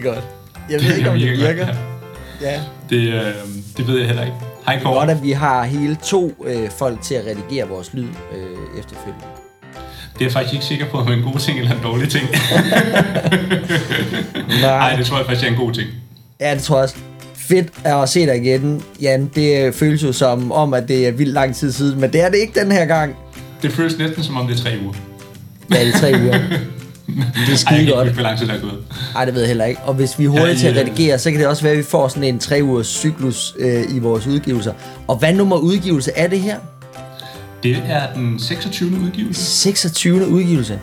[0.00, 0.24] skide godt.
[0.70, 1.66] Jeg ved ikke, om det virker
[2.40, 2.60] Ja.
[2.90, 3.22] Det, øh,
[3.76, 4.36] det ved jeg heller ikke.
[4.66, 5.10] Hej Det er godt, Kåre.
[5.10, 9.24] at vi har hele to øh, folk til at redigere vores lyd øh, efterfølgende.
[10.14, 11.82] Det er jeg faktisk ikke sikker på, om det er en god ting eller en
[11.82, 12.28] dårlig ting.
[14.62, 15.88] Nej, det tror jeg faktisk er en god ting.
[16.40, 16.96] Ja, det tror jeg også.
[17.34, 19.30] Fedt at se dig igen, Jan.
[19.34, 22.28] Det føles jo som om, at det er vildt lang tid siden, men det er
[22.30, 23.16] det ikke den her gang.
[23.62, 24.94] Det føles næsten som om det er tre uger.
[25.74, 26.38] Ja, det er tre uger.
[27.46, 28.08] Det er skide godt.
[28.08, 28.78] hvor lang tid der er gået.
[29.14, 29.80] Nej, det ved jeg heller ikke.
[29.80, 31.78] Og hvis vi er hurtige Ja, til at redigere, så kan det også være, at
[31.78, 34.72] vi får sådan en tre ugers cyklus øh, i vores udgivelser.
[35.08, 36.56] Og hvad nummer udgivelse er det her?
[37.62, 38.90] Det er den 26.
[39.04, 39.42] udgivelse.
[39.44, 40.28] 26.
[40.28, 40.78] udgivelse.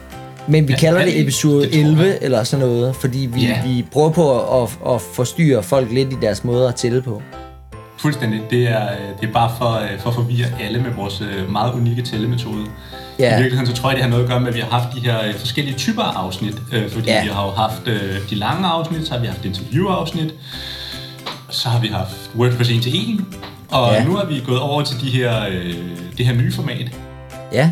[0.47, 1.87] Men vi Ja, kalder er det det- episode det tror jeg.
[1.89, 3.61] 11 eller sådan noget, fordi vi, Ja.
[3.65, 7.21] vi prøver på at, at, forstyrre folk lidt i deres måde at tælle på.
[7.99, 8.41] Fuldstændig.
[8.49, 11.51] Det er, øh, det er bare for, øh, for at forvirre alle med vores øh,
[11.51, 12.65] meget unikke tællemetode.
[13.19, 13.33] Ja.
[13.33, 14.95] I virkeligheden så tror jeg, det har noget at gøre med, at vi har haft
[14.95, 16.53] de her øh, forskellige typer af afsnit.
[16.73, 17.23] Øh, fordi Ja.
[17.23, 20.33] vi har jo haft øh, de lange afsnit, så har vi haft interviewafsnit,
[21.49, 23.19] så har vi haft WordPress 1 til 1,
[23.69, 24.03] og Ja.
[24.03, 25.73] nu er vi gået over til de her, øh,
[26.17, 26.87] det her nye format.
[27.53, 27.71] Ja,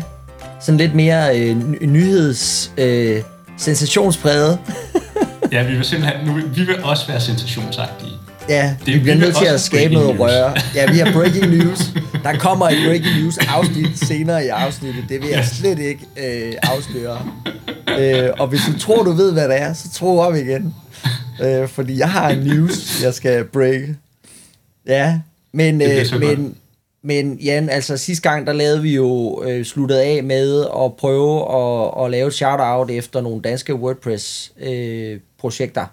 [0.60, 2.70] sådan lidt mere øh, ny- nyheds...
[2.78, 3.22] Øh,
[3.58, 4.58] sensationspræget.
[5.52, 8.12] Ja, vi vil simpelthen, nu, vi vil også være sensationsagtige.
[8.48, 10.20] Ja, Det- vi bliver nødt til at skabe noget news.
[10.20, 10.54] røre.
[10.74, 11.90] Ja, vi har breaking news.
[12.26, 15.04] Der kommer et breaking news afsnit senere i afsnittet.
[15.08, 17.18] Det vil jeg slet ikke øh, afsløre.
[17.98, 20.74] Øh, og hvis du tror, du ved, hvad det er, så tro om igen.
[21.42, 23.82] Øh, fordi jeg har en news, jeg skal break.
[24.86, 25.20] Ja,
[25.52, 26.20] men, øh, godt.
[26.20, 26.56] men,
[27.02, 31.56] men Jan, altså sidste gang, der lavede vi jo øh, sluttet af med at prøve
[31.56, 35.86] at, at lave et shout-out efter nogle danske WordPress-projekter.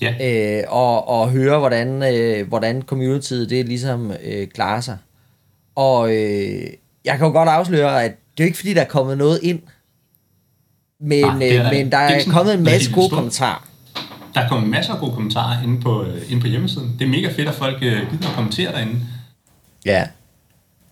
[0.00, 4.96] Ja, øh, og, og høre, hvordan, øh, hvordan communityet det ligesom øh, klarer sig.
[5.76, 6.66] Og øh,
[7.04, 9.60] jeg kan jo godt afsløre, at det er ikke fordi, der er kommet noget ind,
[11.00, 13.68] men, det er øh, der men der er er sådan kommet en masse gode kommentarer.
[14.34, 16.96] der er kommet masser af gode kommentarer inde på, øh, inde på hjemmesiden.
[16.98, 19.00] Det er mega fedt, at folk øh, gider at kommentere derinde.
[19.84, 20.06] Ja.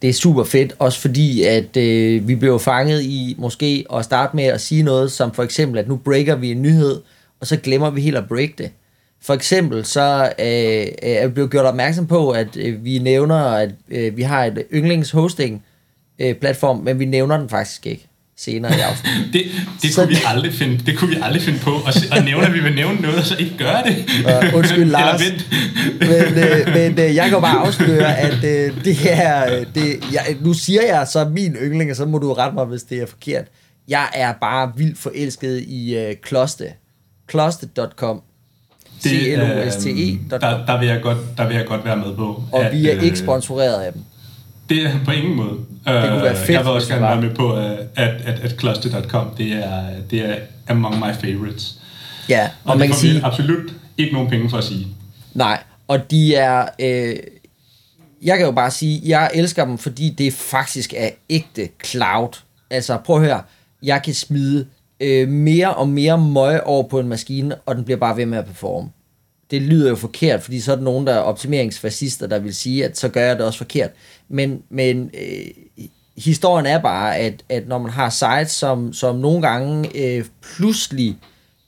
[0.03, 4.37] Det er super fedt, også fordi, at øh, vi blev fanget i måske at starte
[4.37, 7.03] med at sige noget, som for eksempel, at nu breaker vi en nyhed,
[7.41, 8.71] og så glemmer vi helt at break det.
[9.25, 13.71] For eksempel så øh, er vi blevet gjort opmærksom på, at øh, vi nævner, at
[13.91, 15.65] øh, vi har et yndlingshosting
[16.19, 19.29] øh, platform, men vi nævner den faktisk ikke senere i afsnittet.
[19.33, 19.43] Det,
[19.83, 22.53] det, kunne vi aldrig finde, det kunne vi aldrig finde på, se- at nævne, at
[22.55, 23.97] vi vil nævne noget, og så ikke gøre det.
[24.53, 25.21] Uh, undskyld, Lars.
[26.01, 29.59] Men, øh, men øh, jeg kan bare afsløre, at øh, det er...
[29.59, 32.65] Øh, det, jeg, nu siger jeg så min yndling, og så må du rette mig,
[32.65, 33.45] hvis det er forkert.
[33.89, 36.73] Jeg er bare vildt forelsket i øh, Kloste.
[37.27, 38.23] Kloste.com.
[39.03, 40.41] Det, C-L-O-S-T-E.com.
[40.41, 42.43] der, der, vil jeg godt, der vil jeg godt være med på.
[42.53, 44.03] Og vi er øh, ikke sponsoreret af dem.
[44.69, 45.51] Det er på ingen måde.
[45.51, 48.55] Det kunne være fedt, Jeg vil også gerne være med på, øh, at, at, at
[48.61, 50.35] cluster.com, det er, det er
[50.69, 51.75] among my favorites.
[52.29, 53.25] Ja, Og, og man det kan sige...
[53.25, 54.87] absolut ikke nogen penge for at sige.
[55.35, 56.69] Nej, og de er...
[56.79, 57.17] Øh,
[58.23, 62.29] jeg kan jo bare sige, jeg elsker dem, fordi det faktisk er ægte cloud.
[62.71, 63.43] Altså, prøv at høre.
[63.83, 64.67] Jeg kan smide
[65.05, 68.39] øh, mere og mere møg over på en maskine, og den bliver bare ved med
[68.39, 68.89] at performe.
[69.51, 72.85] Det lyder jo forkert, fordi så er der nogen, der er optimeringsfascister, der vil sige,
[72.85, 73.91] at så gør jeg det også forkert.
[74.29, 79.49] Men, men øh, historien er bare, at, at når man har sites, som, som nogle
[79.49, 81.17] gange øh, pludselig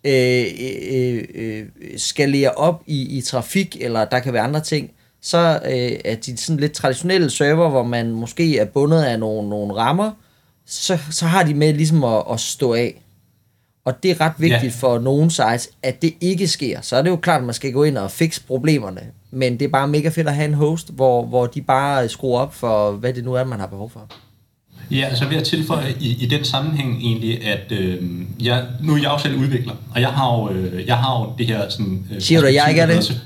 [0.04, 0.44] øh,
[0.90, 1.64] øh, øh,
[1.96, 4.90] skalere op i, i trafik, eller der kan være andre ting,
[5.22, 9.48] så øh, er de sådan lidt traditionelle server, hvor man måske er bundet af nogle,
[9.48, 10.10] nogle rammer,
[10.66, 13.02] så, så har de med ligesom at, at stå af.
[13.86, 14.68] Og det er ret vigtigt Ja.
[14.80, 16.80] for nogle sites, at det ikke sker.
[16.82, 19.00] Så er det jo klart, at man skal gå ind og fikse problemerne.
[19.30, 22.40] Men det er bare mega fedt at have en host, hvor, hvor de bare skruer
[22.40, 24.00] op for, hvad det nu er, man har behov for.
[24.90, 28.02] Ja, så vil jeg tilføje i, i den sammenhæng egentlig, at øh,
[28.40, 31.32] jeg, nu er jeg jo selv udvikler, og jeg har jo, øh, jeg har jo
[31.38, 32.06] det her sådan...
[32.14, 33.22] Øh, Siger du, jeg ikke er det?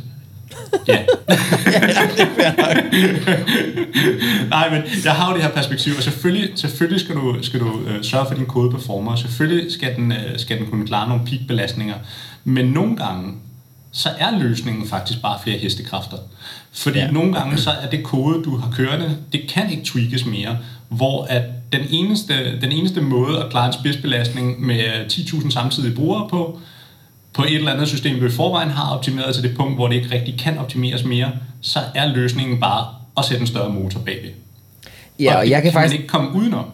[0.50, 2.82] Perspektiv, der hedder-
[3.28, 4.46] Ja.
[4.48, 7.80] Nej, men jeg har jo det her perspektiv, og selvfølgelig, selvfølgelig skal du, skal du
[7.86, 9.16] øh, sørge for, at din kode performer.
[9.16, 11.94] Selvfølgelig skal den, øh, skal den kunne klare nogle peakbelastninger.
[12.44, 13.32] Men nogle gange,
[13.92, 16.16] så er løsningen faktisk bare flere hestekræfter.
[16.72, 17.04] Fordi Ja.
[17.04, 17.10] ja.
[17.10, 20.58] nogle gange, så er det kode, du har kørende, det kan ikke tweakes mere.
[20.88, 21.42] Hvor at
[21.72, 24.80] den eneste, den eneste måde at klare en spidsbelastning med
[25.12, 26.60] 10.000 samtidige brugere på,
[27.32, 29.94] på et eller andet system, du i forvejen har optimeret til det punkt, hvor det
[29.94, 32.86] ikke rigtig kan optimeres mere, så er løsningen bare
[33.18, 34.30] at sætte en større motor bagved.
[35.18, 36.64] Ja, og det jeg kan man faktisk ikke komme udenom.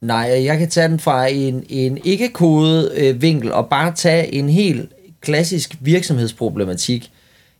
[0.00, 4.48] Nej, jeg kan tage den fra en, en ikke-kodet øh, vinkel og bare tage en
[4.48, 7.10] helt klassisk virksomhedsproblematik.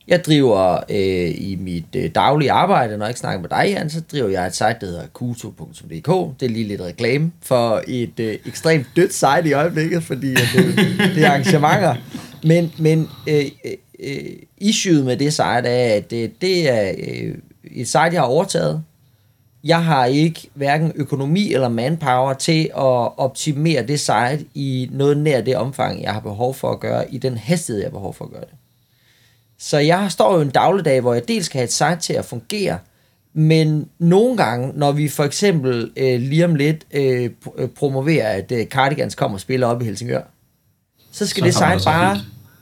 [0.09, 3.91] Jeg driver øh, i mit øh, daglige arbejde, når jeg ikke snakker med dig, Jan,
[3.91, 6.41] så driver jeg et site, der hedder kuto.dk.
[6.41, 10.49] Det er lige lidt reklame for et øh, ekstremt dødt site i øjeblikket, fordi at,
[10.57, 10.77] øh,
[11.15, 11.95] det er arrangementer.
[12.45, 17.35] Men, men øh, øh, øh issueet med det site er, at det, det er øh,
[17.65, 18.85] et site, jeg har overtaget.
[19.65, 25.41] Jeg har ikke hverken økonomi eller manpower til at optimere det site i noget nær
[25.41, 28.25] det omfang, jeg har behov for at gøre, i den hastighed, jeg har behov for
[28.25, 28.55] at gøre det.
[29.59, 32.25] Så jeg står jo en dagligdag, hvor jeg dels skal have et site til at
[32.25, 32.79] fungere,
[33.33, 38.53] men nogle gange, når vi for eksempel øh, lige om lidt øh, øh promoverer, at
[38.53, 40.23] øh, Cardigans kommer og spiller op i Helsingør,
[41.13, 42.21] så skal så det site bare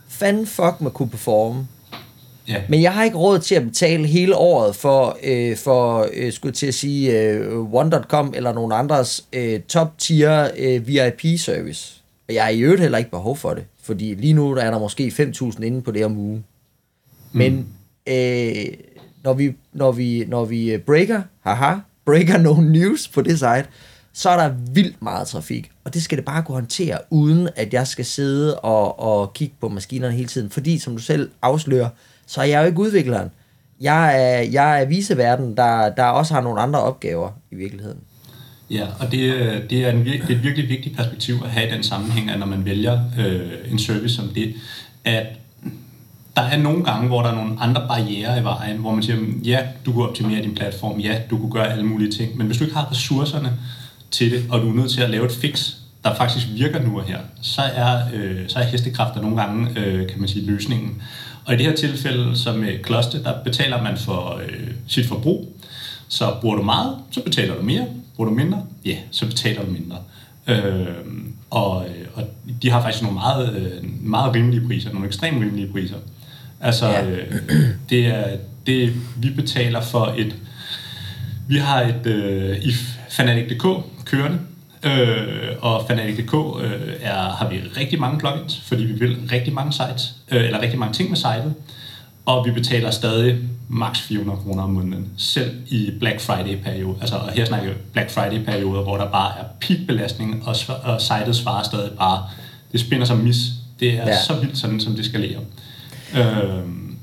[0.08, 1.66] fanden fuck med kunne performe.
[2.48, 2.62] Ja.
[2.68, 6.52] Men jeg har ikke råd til at betale hele året for, øh, for øh, skulle
[6.52, 12.02] til at sige, øh, One.com eller nogen andres øh, top tier øh, VIP service.
[12.28, 14.70] Og jeg har i øvrigt heller ikke behov for det, fordi lige nu der er
[14.70, 16.44] der måske 5.000 inde på det om ugen.
[17.32, 18.12] Men mm.
[18.12, 18.66] øh,
[19.24, 23.66] når, vi, når, vi, når vi øh, breaker, haha, breaker nogle news på det site,
[24.18, 25.70] så er der vildt meget trafik.
[25.84, 29.54] Og det skal det bare kunne håndtere, uden at jeg skal sidde og, og kigge
[29.60, 30.50] på maskinerne hele tiden.
[30.50, 31.88] Fordi, som du selv afslører,
[32.26, 33.30] så er jeg jo ikke udvikleren.
[33.80, 37.98] Jeg er, jeg er viseverden, der, der også har nogle andre opgaver i virkeligheden.
[38.70, 39.20] Ja, og det,
[39.70, 42.38] det, er, en, det er et virkelig vigtigt perspektiv at have i den sammenhæng, at
[42.38, 44.54] når man vælger øh, en service som det,
[45.04, 45.26] at
[46.36, 49.20] der er nogle gange, hvor der er nogle andre barriere i vejen, hvor man siger,
[49.20, 52.46] mm, ja, du kan optimere din platform, ja, du kunne gøre alle mulige ting, men
[52.46, 53.52] hvis du ikke har ressourcerne
[54.10, 55.72] til det, og du er nødt til at lave et fix,
[56.04, 60.08] der faktisk virker nu og her, så er, øh, så er hestekræfter nogle gange, øh,
[60.08, 61.02] kan man sige, løsningen.
[61.44, 65.56] Og i det her tilfælde, som med Kloster, der betaler man for øh, sit forbrug.
[66.08, 67.86] Så bruger du meget, så betaler du mere.
[68.16, 69.96] Bruger du mindre, ja, så betaler du mindre.
[70.46, 70.86] Øh,
[71.50, 72.24] og, og
[72.62, 75.96] de har faktisk nogle meget, øh, meget rimelige priser, nogle ekstremt rimelige priser.
[76.60, 77.10] Altså, ja.
[77.10, 77.40] øh,
[77.90, 78.36] det er
[78.66, 80.36] det, vi betaler for et...
[81.48, 82.72] Vi har et øh, i
[83.16, 83.66] Fanatic.dk
[84.04, 84.38] kørende,
[84.82, 89.72] øh, og Fanatic.dk øh, er, har vi rigtig mange plugins, fordi vi vil rigtig mange
[89.72, 91.54] sites, øh, eller rigtig mange ting med sitet,
[92.26, 96.96] og vi betaler stadig maks 400 kroner om måneden, selv i Black Friday-periode.
[97.00, 101.36] Altså, og her snakker jeg Black Friday-perioder, hvor der bare er peak-belastning, og, og sitet
[101.36, 102.24] svarer stadig bare,
[102.72, 103.36] det spinder som mis.
[103.80, 104.22] Det er ja.
[104.22, 105.40] så vildt sådan, som det skal lære.
[106.14, 106.96] Øhm,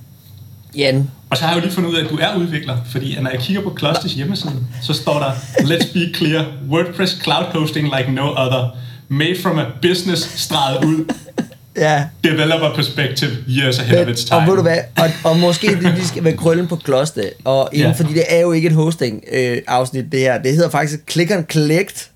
[0.78, 1.12] Jan.
[1.34, 3.30] Og så har jeg jo lige fundet ud af, at du er udvikler, fordi når
[3.30, 8.12] jeg kigger på Clusters hjemmeside, så står der, let's be clear, WordPress cloud hosting like
[8.12, 8.78] no other,
[9.08, 11.14] made from a business streget ud.
[11.78, 12.04] Ja.
[12.24, 14.40] Developer perspective, years ahead of its time.
[14.40, 17.70] Og ved du hvad, og, og måske det lige skal være krøllen på kloster, og
[17.72, 17.98] inden, yeah.
[17.98, 21.32] fordi det er jo ikke et hosting øh, afsnit det her, det hedder faktisk click
[21.32, 22.10] and collect,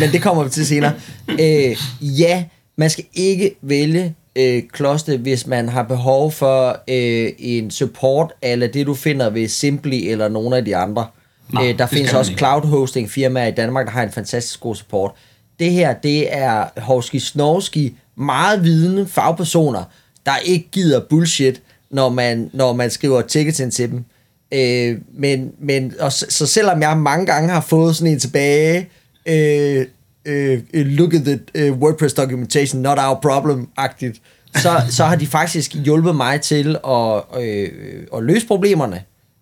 [0.00, 0.92] men det kommer vi til senere.
[1.40, 2.44] Øh, ja,
[2.76, 8.66] man skal ikke vælge øh, kloster, hvis man har behov for øh, en support, eller
[8.66, 11.06] det du finder ved Simply eller nogle af de andre.
[11.52, 14.74] Nej, øh, der findes også cloud hosting firmaer i Danmark, der har en fantastisk god
[14.74, 15.10] support.
[15.58, 19.84] Det her, det er Hovski Snorski, meget vidende fagpersoner,
[20.26, 24.04] der ikke gider bullshit, når man, når man skriver tickets ind til dem.
[24.52, 28.88] Øh, men, men og så, så selvom jeg mange gange har fået sådan en tilbage,
[29.26, 29.86] øh,
[30.26, 34.20] uh, look at the uh, WordPress documentation, not our problem-agtigt,
[34.56, 37.68] så, så har de faktisk hjulpet mig til at, øh,
[38.16, 39.00] at løse problemerne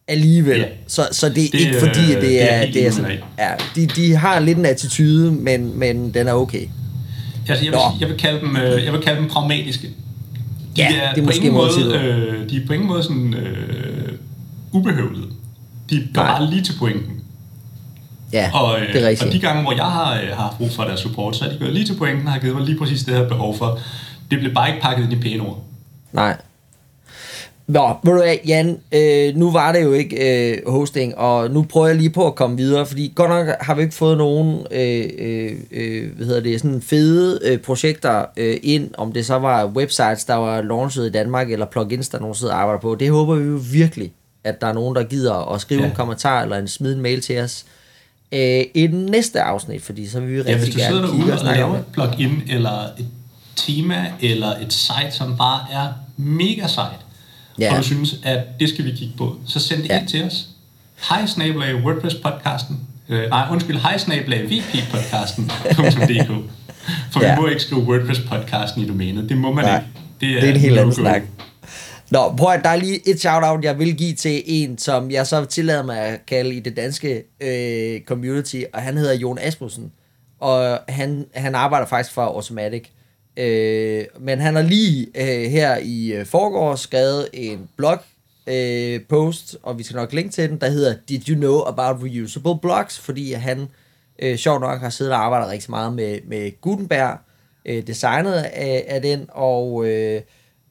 [0.08, 0.58] alligevel.
[0.58, 0.70] Yeah.
[0.86, 2.60] Så, så det er det, ikke fordi, at det er...
[2.60, 6.28] Det er, det er sådan, ja, de, de har lidt en attitude, men, men den
[6.28, 6.66] er okay.
[7.48, 9.86] Altså, jeg, vil, jeg, vil kalde dem, jeg vil kalde dem pragmatiske.
[10.76, 14.12] De ja, er det er måske måde, øh, De er på ingen måde sådan øh,
[14.72, 15.26] ubehøvlede.
[15.90, 17.19] De går bare lige til pointen.
[18.32, 19.28] Ja, og, øh, det er rigtigt.
[19.28, 21.48] Og de gange, hvor jeg har, øh, har haft brug for deres support, så er
[21.48, 23.78] de gået lige til pointen og har givet mig lige præcis det her behov for.
[24.30, 25.64] Det bliver bare ikke pakket ind i pæne ord.
[26.12, 26.36] Nej.
[27.66, 31.62] Nå, ved du hvad, Jan, øh, nu var det jo ikke øh, hosting, og nu
[31.62, 34.66] prøver jeg lige på at komme videre, fordi godt nok har vi ikke fået nogen
[34.70, 39.38] øh, øh, øh hvad hedder det, sådan fede øh, projekter øh, ind, om det så
[39.38, 42.94] var websites, der var launchet i Danmark, eller plugins, der nogen sidder og arbejder på.
[42.94, 44.12] Det håber vi jo virkelig,
[44.44, 45.86] at der er nogen, der gider at skrive ja.
[45.86, 47.79] en kommentar, eller en smide en mail til os, øh,
[48.74, 51.38] i den næste afsnit, fordi så vil vi rigtig ja, hvis du gerne kigge og
[51.38, 53.06] snakke om et plugin, eller et
[53.56, 57.00] tema, eller et site, som bare er mega sejt,
[57.58, 57.72] ja.
[57.72, 60.00] og du synes, at det skal vi kigge på, så send det ja.
[60.00, 60.46] ind til os.
[61.08, 62.74] Hej snabelag WordPress-podcasten.
[63.08, 66.32] Øh, nej, undskyld, hej snabelag VP-podcasten.dk
[67.12, 67.34] For ja.
[67.34, 69.28] vi må ikke skrive WordPress-podcasten i domænet.
[69.28, 69.76] Det må man nej.
[69.76, 69.88] ikke.
[70.20, 71.22] Det er, det er en helt anden snak.
[72.10, 75.26] Nå, prøv at der er lige et shout-out, jeg vil give til en, som jeg
[75.26, 79.92] så tillader mig at kalde i det danske øh, community, og han hedder Jon Asmussen,
[80.40, 82.88] og han, han arbejder faktisk for Automatic.
[83.36, 87.98] Øh, men han har lige øh, her i øh, forgårs skrevet en blog
[88.46, 92.02] øh, post, og vi skal nok linke til den, der hedder Did you know about
[92.02, 92.98] reusable blocks?
[92.98, 93.68] Fordi han
[94.18, 97.18] øh, sjovt nok har siddet og arbejdet rigtig meget med, med Gutenberg,
[97.64, 100.20] øh, designet af, af den, og, øh,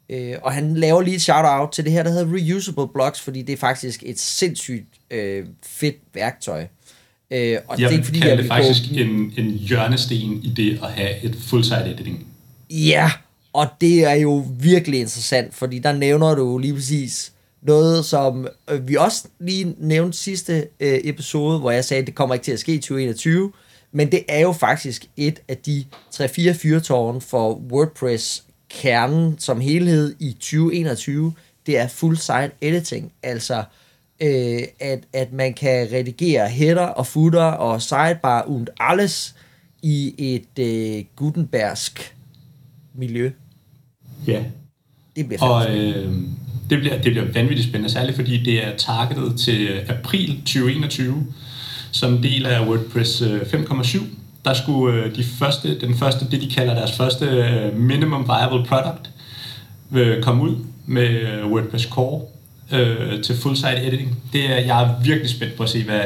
[0.10, 3.42] øh, og han laver lige et shout-out til det her, der hedder reusable blocks, fordi
[3.42, 6.66] det er faktisk et sindssygt øh, fedt værktøj.
[7.32, 8.96] Øh, og jeg det er fordi, jeg det faktisk gå...
[8.96, 12.28] en, en hjørnesten i det at have et full-site editing.
[12.70, 13.12] Ja,
[13.54, 18.88] og det er jo virkelig interessant, fordi der nævner du lige præcis noget, som øh,
[18.88, 22.52] vi også lige nævnte sidste øh, episode, hvor jeg sagde, at det kommer ikke til
[22.52, 23.52] at ske i 2021,
[23.92, 25.86] men det er jo faktisk et af de
[26.16, 27.54] 3-4 fyrtårne for
[28.70, 31.34] WordPress-kernen som helhed i 2021.
[31.66, 33.64] Det er full-site editing, altså
[34.22, 39.36] øh, at, at man kan redigere header og footer og sidebar und alles
[39.82, 42.16] i et øh, Gutenbergsk
[42.94, 43.32] miljø.
[44.28, 44.44] Ja.
[45.16, 46.14] Det bliver og, øh,
[46.70, 51.28] det bliver, det bliver vanvittigt spændende, særligt fordi det er targetet til april 2021
[51.92, 54.19] som del af WordPress 5.7.
[54.40, 58.28] Øh, der skulle øh, de første, den første, det de kalder deres første øh, minimum
[58.28, 59.10] viable product,
[60.22, 60.56] komme ud
[60.86, 62.22] med WordPress Core
[62.72, 64.18] øh, til full site editing.
[64.34, 66.00] Det er, jeg er virkelig spændt på at se, hvad,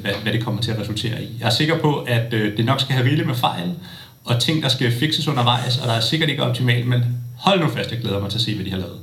[0.00, 1.36] hvad, hvad det kommer til at resultere i.
[1.40, 3.72] Jeg er sikker på, at øh, det nok skal have rigeligt med fejl,
[4.24, 7.02] og ting, der skal fikses undervejs, og der er sikkert ikke optimalt, men
[7.36, 8.98] hold nu fast, jeg glæder mig til at se, hvad de har lavet.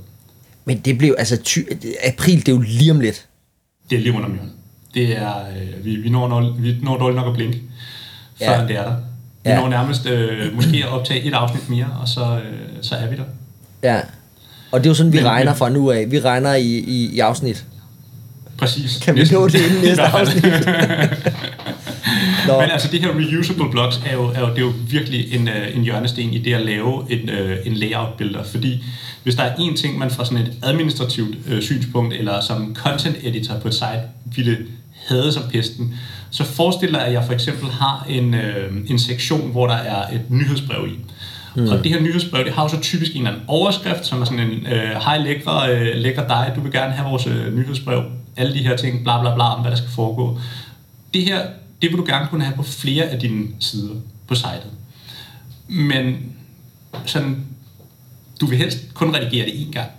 [0.65, 1.59] Men det blev, altså, ty,
[2.03, 3.25] april, det er jo lige om lidt.
[3.89, 4.51] Det er lige rundt om hjørnet.
[4.93, 7.61] Det er, øh, vi, vi, når, vi når dårligt nok at blinke,
[8.39, 8.67] før ja.
[8.67, 8.95] det er der.
[9.43, 9.59] Vi ja.
[9.59, 13.15] når nærmest øh, måske at optage et afsnit mere, og så, øh, så er vi
[13.15, 13.23] der.
[13.83, 13.99] Ja,
[14.71, 16.11] og det er jo sådan, vi men, regner fra nu af.
[16.11, 17.65] Vi regner i, i, i afsnit.
[18.57, 18.97] Præcis.
[18.97, 20.43] Kan vi nå det inden næste afsnit?
[22.47, 22.59] Nå.
[22.61, 25.47] Men altså, det her reusable blocks er jo, er jo, det er jo virkelig en,
[25.47, 28.83] uh, en hjørnesten i det at lave en, uh, en layout-builder, fordi
[29.23, 33.17] hvis der er en ting, man fra sådan et administrativt uh, synspunkt, eller som content
[33.23, 34.01] editor på et site,
[34.35, 34.57] ville
[35.07, 35.95] have som pesten,
[36.35, 40.15] så forestiller jeg, at jeg for eksempel har en, uh, en sektion, hvor der er
[40.15, 40.99] et nyhedsbrev i.
[41.55, 41.67] Mm.
[41.67, 44.25] Og det her nyhedsbrev, det har jo så typisk en eller anden overskrift, som er
[44.25, 48.03] sådan en, øh, hej lækre, øh, lækre dig, du vil gerne have vores øh, nyhedsbrev,
[48.37, 50.39] alle de her ting, bla bla bla, om hvad der skal foregå.
[51.13, 51.41] Det her,
[51.81, 53.95] det vil du gerne kunne have på flere af dine sider
[54.27, 54.67] på sitet.
[55.67, 56.15] Men
[57.05, 57.45] sådan,
[58.41, 59.89] du vil helst kun redigere det én gang,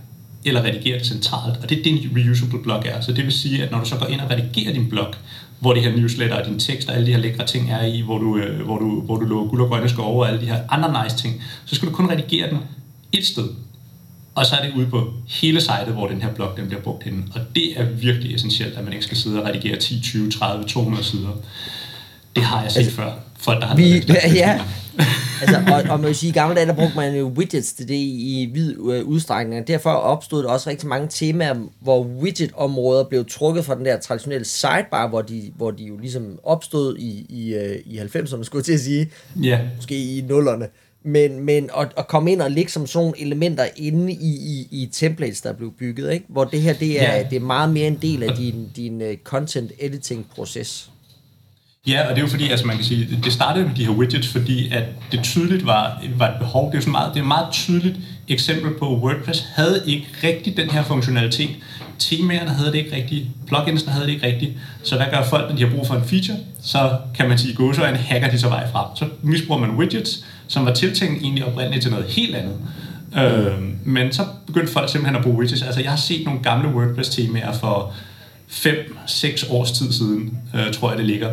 [0.47, 3.01] eller redigere det centralt, og det er det, en reusable blog er.
[3.01, 5.15] Så det vil sige, at når du så går ind og redigerer din blog,
[5.61, 8.01] hvor det her newsletter og din tekst og alle de her lækre ting er i,
[8.01, 10.47] hvor du, øh, hvor du, hvor du lå guld og grønne skove og alle de
[10.47, 12.59] her andre nice ting, så skal du kun redigere den
[13.13, 13.49] et sted.
[14.35, 17.03] Og så er det ude på hele sitet, hvor den her blog den bliver brugt
[17.03, 17.23] henne.
[17.35, 20.65] Og det er virkelig essentielt, at man ikke skal sidde og redigere 10, 20, 30,
[20.65, 21.29] 200 sider.
[22.37, 23.13] Det har jeg set altså, før.
[23.39, 24.03] Folk, der har vi,
[24.35, 24.61] ja,
[25.41, 27.89] altså, og, og man vil sige, i gamle dage, der brugte man jo widgets til
[27.89, 33.05] det i vid øh, udstrækning, og derfor opstod der også rigtig mange temaer, hvor widget-områder
[33.05, 37.27] blev trukket fra den der traditionelle sidebar, hvor de, hvor de jo ligesom opstod i,
[37.29, 39.11] i, øh, i 90'erne, skulle jeg til at sige.
[39.43, 39.49] Ja.
[39.49, 39.61] Yeah.
[39.77, 40.69] Måske i nullerne.
[41.03, 44.69] Men, men at, at komme ind og lægge som sådan nogle elementer inde i, i,
[44.71, 46.27] i templates, der blev bygget, ikke?
[46.29, 47.31] hvor det her det er, yeah.
[47.31, 50.91] det er meget mere en del af din, din uh, content editing proces.
[51.87, 53.93] Ja, og det er jo fordi, altså man kan sige, det startede med de her
[53.93, 56.73] widgets, fordi at det tydeligt var, var et behov.
[56.73, 57.97] Det er, jo meget, det er et meget tydeligt
[58.29, 61.51] eksempel på, at WordPress havde ikke rigtig den her funktionalitet.
[61.99, 64.53] Temaerne havde det ikke rigtigt, pluginsene havde det ikke rigtigt.
[64.83, 66.39] Så hvad gør folk, når de har brug for en feature?
[66.63, 68.87] Så kan man sige, gå så en hacker de så vej frem.
[68.97, 72.59] Så misbruger man widgets, som var tiltænkt egentlig oprindeligt til noget helt andet.
[73.17, 73.53] Øh,
[73.85, 75.63] men så begyndte folk simpelthen at bruge widgets.
[75.63, 77.93] Altså jeg har set nogle gamle WordPress-temaer for
[78.51, 81.31] 5-6 års tid siden, øh, tror jeg det ligger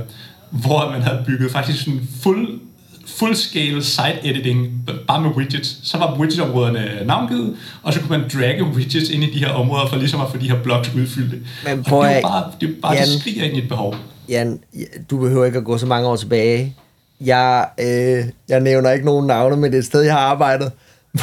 [0.53, 2.60] hvor man havde bygget faktisk en fuld
[3.05, 5.79] full-scale site editing, bare med widgets.
[5.83, 9.88] Så var widget-områderne navngivet, og så kunne man dragge widgets ind i de her områder,
[9.88, 11.48] for ligesom at få de her blocks udfyldt.
[11.65, 13.69] Men på, og det er bare, det, er bare Jan, det skriger ind i et
[13.69, 13.95] behov.
[14.29, 14.60] Jan,
[15.10, 16.75] du behøver ikke at gå så mange år tilbage.
[17.22, 20.72] Jeg, øh, jeg nævner ikke nogen navne, men det er et sted, jeg har arbejdet,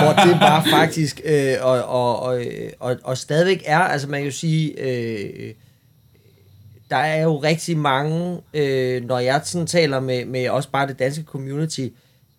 [0.00, 2.40] hvor det bare faktisk, øh, og, og, og,
[2.80, 5.52] og, og stadigvæk er, altså man kan jo sige, øh,
[6.90, 10.98] der er jo rigtig mange, øh, når jeg sådan taler med, med også bare det
[10.98, 11.88] danske community,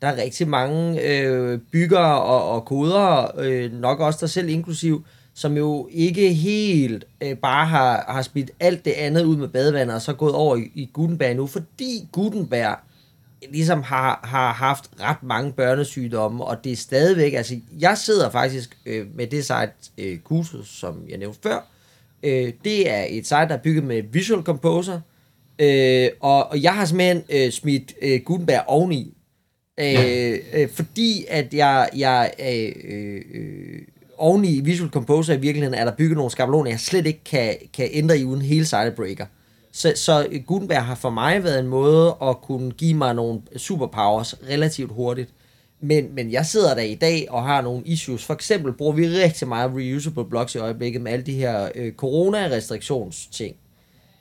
[0.01, 5.05] der er rigtig mange øh, byggere og, og kodere, øh, nok også der selv inklusiv,
[5.33, 9.95] som jo ikke helt øh, bare har, har smidt alt det andet ud med badevandet,
[9.95, 12.79] og så gået over i, i Gutenberg nu, fordi Gutenberg
[13.49, 18.77] ligesom har, har haft ret mange børnesygdomme, og det er stadigvæk, altså jeg sidder faktisk
[18.85, 21.65] øh, med det site øh, kursus, som jeg nævnte før,
[22.23, 24.99] Øh, det er et site, der er bygget med Visual Composer,
[25.59, 29.17] øh, og, og jeg har simpelthen øh, smidt øh, Gutenberg oveni,
[29.79, 30.61] øh, ja.
[30.61, 33.81] øh, fordi at jeg, jeg øh, øh,
[34.17, 37.55] oven i Visual Composer i virkeligheden er der bygget nogle skabeloner, jeg slet ikke kan,
[37.73, 39.25] kan ændre i uden hele sidebreaker.
[39.71, 44.35] Så, så Gutenberg har for mig været en måde at kunne give mig nogle superpowers
[44.49, 45.29] relativt hurtigt.
[45.81, 48.25] Men, men jeg sidder der i dag og har nogle issues.
[48.25, 51.93] For eksempel bruger vi rigtig meget reusable blocks i øjeblikket med alle de her øh,
[51.93, 53.55] corona-restriktionsting.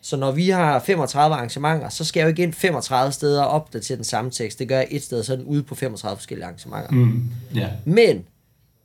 [0.02, 3.50] Så når vi har 35 arrangementer, så skal jeg jo ikke ind 35 steder og
[3.50, 4.58] opdatere den samme tekst.
[4.58, 6.90] Det gør jeg et sted, så den ude på 35 forskellige arrangementer.
[6.90, 7.22] Mm,
[7.56, 7.70] yeah.
[7.84, 8.24] Men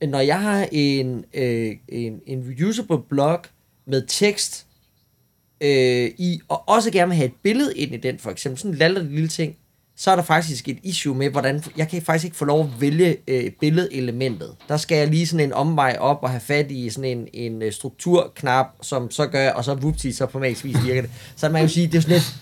[0.01, 3.49] når jeg har en, øh, en, en reusable block
[3.87, 4.65] med tekst
[5.61, 8.71] øh, i, og også gerne vil have et billede ind i den, for eksempel sådan
[8.71, 9.55] en lallerlig lille ting,
[9.97, 12.81] så er der faktisk et issue med, hvordan jeg kan faktisk ikke få lov at
[12.81, 14.49] vælge øh, billedelementet.
[14.67, 17.61] Der skal jeg lige sådan en omvej op og have fat i sådan en, en
[17.61, 21.11] øh, strukturknap, som så gør, og så vupti, så på magisk vis virker det.
[21.35, 22.35] Så man kan jo sige, det er sådan lidt,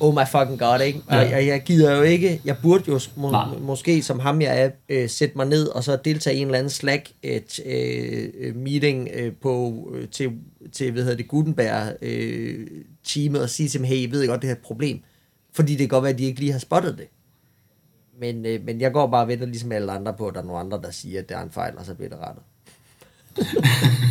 [0.00, 1.00] oh my fucking god, ikke?
[1.06, 1.20] Og Ja.
[1.30, 3.46] jeg, jeg gider jo ikke, jeg burde jo må, Nej.
[3.60, 6.58] måske, som ham jeg er, øh, sætte mig ned og så deltage i en eller
[6.58, 10.30] anden Slack et, øh, øh, meeting øh, på, øh, til,
[10.72, 12.66] til, hvad hedder det, Gutenberg øh,
[13.04, 14.98] teamet og sige til dem, hey, I ved godt, det her er problem.
[15.54, 17.06] Fordi det kan godt være, at de ikke lige har spottet det.
[18.20, 20.44] Men, øh, men jeg går bare og venter ligesom alle andre på, at der er
[20.44, 22.42] nogle andre, der siger, at det er en fejl, og så bliver det rettet.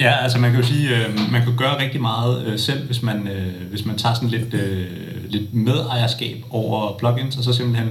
[0.00, 3.02] Ja, altså man kan jo sige, øh, man kan gøre rigtig meget øh, selv, hvis
[3.02, 4.86] man, øh, hvis man tager sådan lidt, øh,
[5.28, 7.88] lidt medejerskab over plugins, og så simpelthen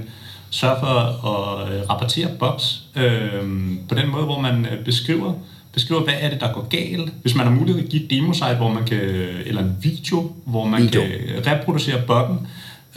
[0.50, 3.42] sørge for at øh, rapportere bugs øh,
[3.88, 5.32] på den måde, hvor man øh, beskriver,
[5.72, 7.12] beskriver, hvad er det, der går galt.
[7.22, 8.98] Hvis man har mulighed at give et demo-site, hvor man kan,
[9.46, 11.02] eller en video, hvor man Video.
[11.44, 12.46] kan reproducere buggen,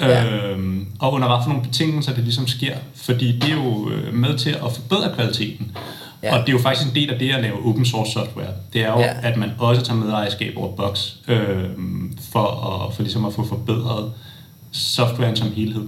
[0.09, 0.25] Ja.
[0.51, 2.75] Øhm, og under hvad for nogle betingelser det ligesom sker.
[2.95, 5.71] Fordi det er jo øh, med til at forbedre kvaliteten.
[6.23, 6.33] Ja.
[6.35, 8.47] Og det er jo faktisk en del af det at lave open source software.
[8.73, 9.13] Det er jo, Ja.
[9.23, 12.45] at man også tager medejerskab over bugs, øhm, for,
[12.87, 14.11] at, for ligesom at få forbedret
[14.71, 15.83] softwaren som helhed.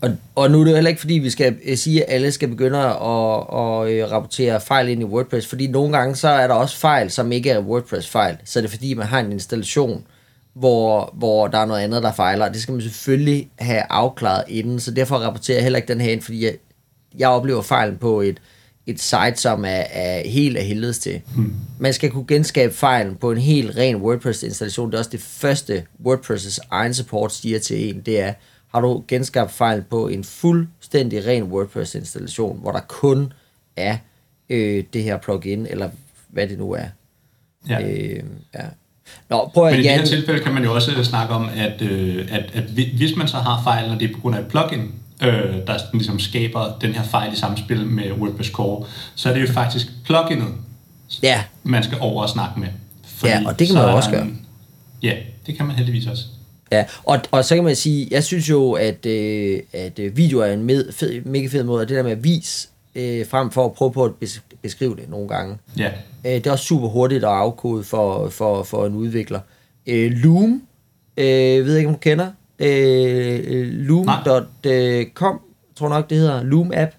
[0.00, 2.32] Og, og nu er det jo heller ikke, fordi vi skal øh, sige, at alle
[2.32, 6.46] skal begynde at, at øh, rapportere fejl ind i WordPress, fordi nogle gange så er
[6.46, 8.36] der også fejl, som ikke er WordPress-fejl.
[8.44, 10.04] Så er det fordi, man har en installation,
[10.58, 14.44] hvor, hvor der er noget andet, der fejler, og det skal man selvfølgelig have afklaret
[14.48, 16.56] inden, så derfor rapporterer jeg heller ikke den her ind, fordi jeg,
[17.18, 18.40] jeg oplever fejlen på et,
[18.86, 21.20] et site, som er, er helt af helvedes til.
[21.34, 21.54] Hmm.
[21.78, 24.90] Man skal kunne genskabe fejlen på en helt ren WordPress-installation.
[24.90, 28.32] Det er også det første WordPress' egen support siger til en, det er,
[28.74, 33.32] har du genskabt fejlen på en fuldstændig ren WordPress-installation, hvor der kun
[33.76, 33.96] er
[34.48, 35.90] øh, det her plugin, eller
[36.28, 36.86] hvad det nu er.
[37.68, 37.88] Ja.
[37.88, 38.22] Øh,
[38.54, 38.64] ja.
[39.30, 41.82] Nå, prøv at Men i det her tilfælde kan man jo også snakke om, at,
[41.82, 44.40] øh, at, at hvi- hvis man så har fejlen, og det er på grund af
[44.40, 44.92] et plugin,
[45.22, 49.40] øh, der ligesom skaber den her fejl i samspil med WordPress Core, så er det
[49.48, 50.48] jo faktisk pluginet,
[51.22, 52.68] Ja, man skal over og snakke med.
[53.24, 54.26] Ja, og det kan man jo også gøre.
[55.02, 55.12] Ja,
[55.46, 56.24] det kan man heldigvis også.
[56.72, 60.38] Ja, og, og så kan man sige, jeg synes jo, at, øh, at øh, video
[60.40, 63.50] er en med, fed, mega fed måde, og det der med at vise, øh, frem
[63.50, 65.58] for at prøve på at bes- beskrive det nogle gange.
[65.78, 65.90] Ja,
[66.24, 69.40] Øh, det er også super hurtigt at afkode for, for, for en udvikler.
[69.86, 70.62] Øh, Loom,
[71.16, 72.26] øh, ved ikke, om du kender,
[72.58, 75.40] øh, loom.com,
[75.76, 76.92] tror nok det hedder, Loom app.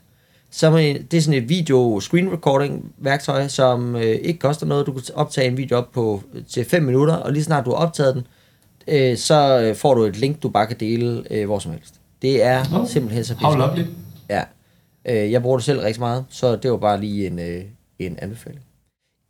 [0.52, 0.78] Som er,
[1.12, 4.86] det er sådan et video screen recording værktøj, som øh, ikke koster noget.
[4.86, 7.78] Du kan optage en video op på til 5 minutter, og lige snart du har
[7.78, 8.28] optaget den,
[8.88, 11.93] øh, så øh, får du et link, du bare kan dele øh, hvor som helst.
[12.21, 13.84] Det er Nå, simpelthen så how lovely.
[15.06, 15.26] Ja.
[15.26, 17.64] Øh, jeg bruger det selv rigtig meget, så det var bare lige en, øh,
[18.00, 18.62] en anbefaling.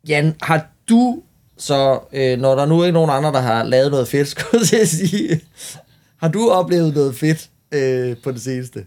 [0.07, 1.21] Jan, har du
[1.57, 4.87] så, øh, når der nu ikke nogen andre, der har lavet noget fedt, skulle jeg
[4.87, 5.41] sige,
[6.17, 8.85] har du oplevet noget fedt øh, på det seneste?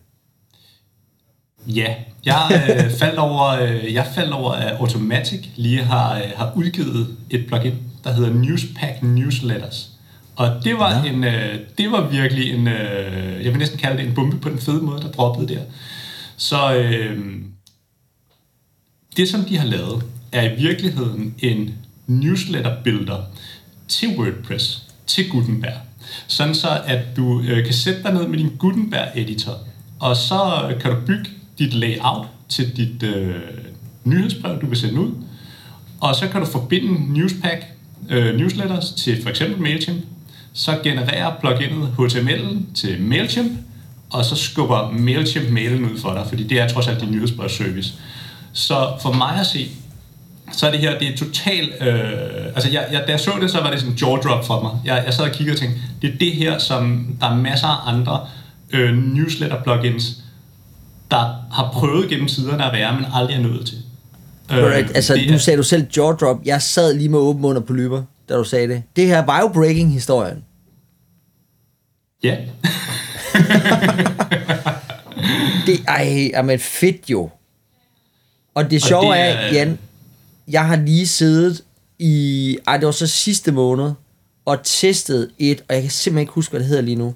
[1.66, 6.52] Ja, jeg øh, faldt over, øh, jeg faldt over, at Automatic lige har, øh, har
[6.56, 9.88] udgivet et plugin, der hedder Newspack Newsletters.
[10.36, 14.06] Og det var, en, øh, det var virkelig en, øh, jeg vil næsten kalde det
[14.06, 15.60] en bombe på den fede måde, der droppede der.
[16.42, 17.18] Så øh,
[19.16, 21.74] det, som de har lavet, er i virkeligheden en
[22.06, 23.20] newsletter-builder
[23.88, 25.76] til WordPress, til Gutenberg.
[26.26, 29.58] Sådan så, at du øh, kan sætte dig ned med din Gutenberg-editor,
[30.00, 33.40] og så kan du bygge dit layout til dit øh,
[34.04, 35.12] nyhedsbrev, du vil sende ud,
[36.00, 37.64] og så kan du forbinde Newspack
[38.08, 40.04] øh, newsletters til for eksempel MailChimp,
[40.52, 43.52] så genererer pluginet HTML'en til MailChimp,
[44.12, 47.94] og så skubber MailChimp mailen ud for dig, fordi det er trods alt din nyhedsbrevsservice.
[48.52, 49.70] Så for mig at se,
[50.52, 53.50] så er det her, det er totalt, øh, altså jeg, jeg, da jeg så det,
[53.50, 54.72] så var det sådan en jaw drop for mig.
[54.84, 57.66] Jeg, jeg sad og kiggede og tænkte, det er det her, som der er masser
[57.66, 58.26] af andre
[58.70, 60.04] øh, newsletter plugins,
[61.10, 63.78] der har prøvet gennem tiderne at være, men aldrig er nået til.
[64.52, 66.36] Øh, altså, nu sagde du selv jaw drop.
[66.44, 68.82] Jeg sad lige med åben mund og på lyber, da du sagde det.
[68.96, 70.44] Det her var jo breaking-historien.
[72.22, 72.36] Ja.
[75.66, 77.30] Det, ej, jamen fedt jo.
[78.54, 79.78] Og det sjove det er, er- Jan,
[80.48, 81.64] jeg har lige siddet
[81.98, 83.92] i, ej det var så sidste måned,
[84.44, 87.14] og testet et, og jeg kan simpelthen ikke huske, hvad det hedder lige nu,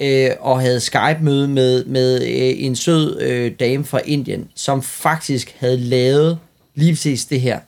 [0.00, 5.54] øh, og havde Skype-møde med, med øh, en sød øh, dame fra Indien, som faktisk
[5.58, 6.38] havde lavet
[6.74, 7.60] lige præcis det her.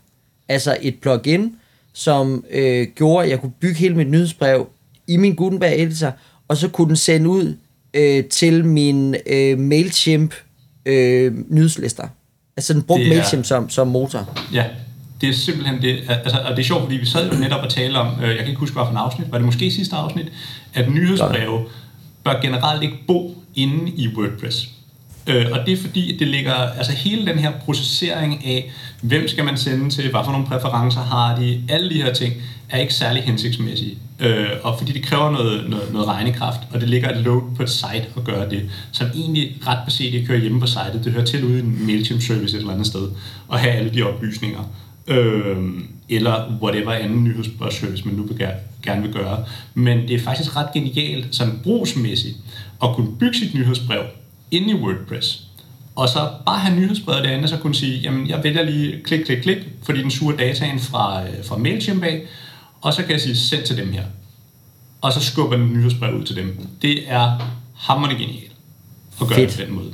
[0.49, 1.57] Altså et plugin,
[1.93, 4.69] som øh, gjorde, at jeg kunne bygge hele mit nyhedsbrev
[5.07, 6.13] i min Gutenberg editor,
[6.49, 7.57] og så kunne den sende ud
[7.95, 10.35] øh, til min øh, MailChimp
[10.87, 12.09] øh, nyhedslister.
[12.57, 14.39] Altså den brugte er- MailChimp som, som motor.
[14.53, 14.65] Ja,
[15.21, 15.99] det er simpelthen det.
[16.09, 18.39] Altså, og det er sjovt, fordi vi sad jo netop og talte om, øh, jeg
[18.39, 20.27] kan ikke huske, hvad for en afsnit, var det måske sidste afsnit,
[20.75, 21.65] at nyhedsbreve
[22.25, 24.69] bør generelt ikke bo inde i WordPress.
[25.29, 28.71] Øh, og det er fordi, at det ligger, altså hele den her processering af,
[29.03, 32.35] hvem skal man sende til, hvad for nogle præferencer har de, alle de her ting,
[32.71, 33.99] er ikke særlig hensigtsmæssige.
[34.21, 37.63] Øh, og fordi det kræver noget, noget, noget regnekraft, og det ligger et load på
[37.63, 41.01] et site at gøre det, som egentlig ret beset ikke hører hjemme på sitet.
[41.05, 43.09] Det hører til ude i en MailChimp-service et eller andet sted,
[43.49, 44.71] og have alle de oplysninger.
[45.07, 45.57] Øh,
[46.09, 49.45] eller whatever anden nyhedsbrevservice, man nu vil gerne, gerne vil gøre.
[49.75, 52.37] Men det er faktisk ret genialt, sådan brugsmæssigt,
[52.83, 54.03] at kunne bygge sit nyhedsbrev
[54.51, 55.43] inde i WordPress.
[55.97, 59.25] Og så bare have nyhedsbrevet derinde, og så kunne sige, jamen jeg vælger lige klik,
[59.25, 62.23] klik, klik, fordi den suger dataen fra, øh, fra MailChimp af,
[62.81, 64.05] og så kan jeg sige, send til dem her.
[65.01, 66.69] Og så skubber den nyhedsbrev ud til dem.
[66.83, 67.39] Det er
[67.77, 68.53] hammerende genialt
[69.21, 69.51] at gøre Fedt.
[69.51, 69.93] det på den måde.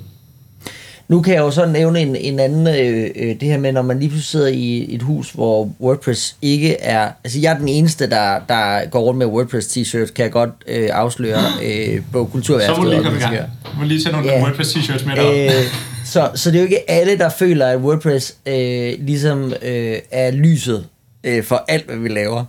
[1.08, 3.82] Nu kan jeg jo så nævne en, en anden, øh, øh, det her med, når
[3.82, 7.10] man lige pludselig sidder i et hus, hvor WordPress ikke er...
[7.24, 10.50] Altså, jeg er den eneste, der, der går rundt med WordPress t-shirts, kan jeg godt
[10.66, 13.36] øh, afsløre øh, på Så må du lige komme i gang.
[13.64, 14.34] Du må lige tage nogle Ja.
[14.34, 14.42] yeah.
[14.42, 15.46] WordPress t-shirts med dig.
[15.46, 15.64] Øh,
[16.04, 20.30] så, så det er jo ikke alle, der føler, at WordPress øh, ligesom øh, er
[20.30, 20.86] lyset
[21.24, 22.44] øh, for alt, hvad vi laver.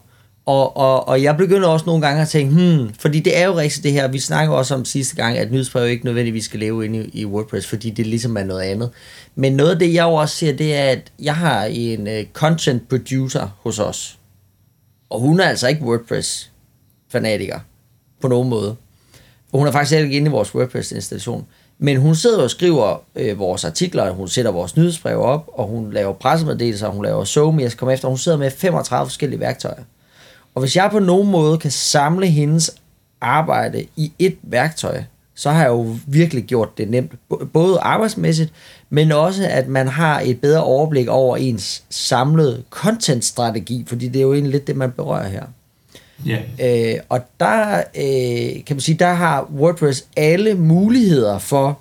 [0.46, 3.58] Og, og, og jeg begynder også nogle gange at tænke, hmm, fordi det er jo
[3.58, 6.86] rigtigt det her, vi snakker også om sidste gang, at nyhedsbrev ikke nødvendigvis skal leve
[6.86, 8.90] inde i, i WordPress, fordi det ligesom er noget andet.
[9.36, 12.14] Men noget af det, jeg jo også ser, det er, at jeg har en uh,
[12.34, 14.18] content producer hos os.
[15.10, 17.60] Og hun er altså ikke WordPress-fanatiker
[18.22, 18.76] på nogen måde.
[19.52, 21.46] Og hun er faktisk heller ikke inde i vores WordPress-installation.
[21.80, 25.92] Men hun sidder og skriver øh, vores artikler, hun sætter vores nyhedsbrev op, og hun
[25.94, 28.08] laver pressemeddelelser, hun laver Zoom, jeg skal komme efter.
[28.08, 29.84] Hun sidder med 35 forskellige værktøjer.
[30.56, 32.72] Og hvis jeg på nogen måde kan samle hendes
[33.22, 35.04] arbejde i et værktøj,
[35.36, 37.12] så har jeg jo virkelig gjort det nemt.
[37.54, 38.54] Både arbejdsmæssigt,
[38.90, 44.24] men også at man har et bedre overblik over ens samlede content-strategi, fordi det er
[44.24, 45.44] jo egentlig lidt det, man berører her.
[46.26, 46.40] Ja.
[46.62, 51.80] Øh, og der øh, kan man sige, der har WordPress alle muligheder for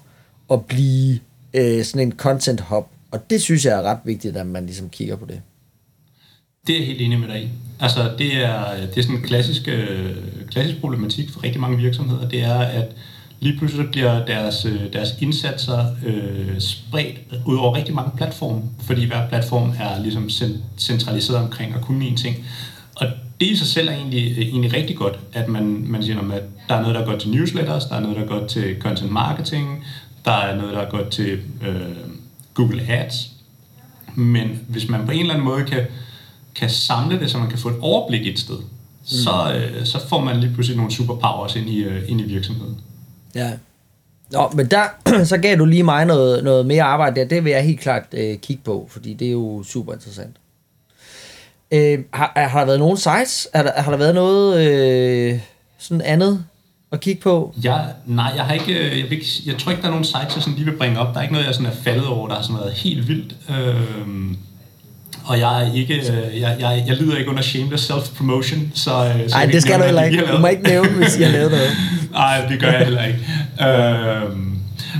[0.52, 1.18] at blive
[1.54, 2.86] øh, sådan en content hub.
[3.10, 5.40] Og det synes jeg er ret vigtigt, at man ligesom kigger på det.
[6.66, 7.48] Det er jeg helt enig med dig i.
[7.80, 10.10] Altså, det er, det er sådan en klassisk, øh,
[10.50, 12.28] klassisk problematik for rigtig mange virksomheder.
[12.28, 12.86] Det er, at
[13.40, 19.04] lige pludselig bliver deres, øh, deres indsatser øh, spredt ud over rigtig mange platforme, fordi
[19.04, 20.30] hver platform er ligesom
[20.78, 22.46] centraliseret omkring at kunne en ting.
[22.96, 23.06] Og
[23.40, 26.42] det i sig selv er egentlig, øh, egentlig rigtig godt, at man, man siger, at
[26.68, 29.84] der er noget, der godt til newsletters, der er noget, der godt til content marketing,
[30.24, 31.76] der er noget, der godt til øh,
[32.54, 33.30] Google Ads.
[34.14, 35.86] Men hvis man på en eller anden måde kan,
[36.54, 38.64] kan samle det, så man kan få et overblik et sted, mm.
[39.04, 42.80] så, øh, så får man lige pludselig nogle superpowers ind i, øh, ind i virksomheden.
[43.34, 43.52] Ja.
[44.30, 44.84] Nå, men der,
[45.24, 47.26] så gav du lige mig noget, noget mere arbejde der.
[47.26, 50.36] Det vil jeg helt klart øh, kigge på, fordi det er jo super interessant.
[51.70, 53.48] Øh, har, har der været nogle sites?
[53.54, 55.40] Har der, har der været noget øh,
[55.78, 56.44] sådan andet
[56.92, 57.54] at kigge på?
[57.62, 60.34] Jeg, nej, jeg har ikke, øh, jeg, ikke, jeg tror ikke, der er nogen sites,
[60.34, 61.14] jeg sådan lige vil bringe op.
[61.14, 63.36] Der er ikke noget, jeg sådan er faldet over, der har sådan været helt vildt.
[63.50, 64.36] Øhm,
[65.24, 68.90] og jeg er ikke, øh, jeg, jeg, jeg lider ikke under shameless self-promotion, så...
[68.90, 70.26] øh, så vil det skal du heller ikke.
[70.32, 71.70] Du må ikke nævne, hvis jeg lavet noget.
[72.12, 73.18] Nej, det gør jeg heller ikke.
[73.60, 74.58] øhm,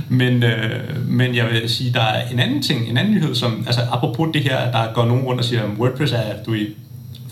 [0.09, 3.63] men, øh, men jeg vil sige, der er en anden ting, en anden nyhed, som,
[3.67, 6.67] altså apropos det her, der går nogen rundt og siger, at WordPress er, du ved,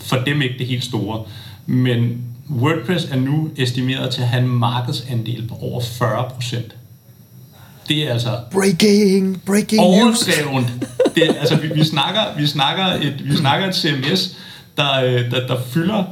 [0.04, 1.22] for dem ikke det helt store.
[1.66, 2.18] Men
[2.50, 6.74] WordPress er nu estimeret til at have en markedsandel på over 40 procent.
[7.88, 10.28] Det er altså Breaking, breaking news.
[10.28, 10.66] overdrevet.
[11.14, 14.36] Det, er- altså, vi, vi, snakker, vi, snakker et, vi snakker et CMS,
[14.76, 16.04] der, øh, der, der fylder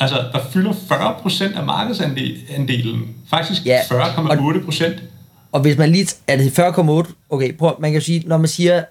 [0.00, 3.02] altså, der fylder 40% af markedsandelen.
[3.30, 5.02] Faktisk Ja, 40,8 procent.
[5.52, 6.06] Og hvis man lige...
[6.26, 7.12] Er det 40,8?
[7.30, 8.84] Okay, prøv, man kan sige, når man siger...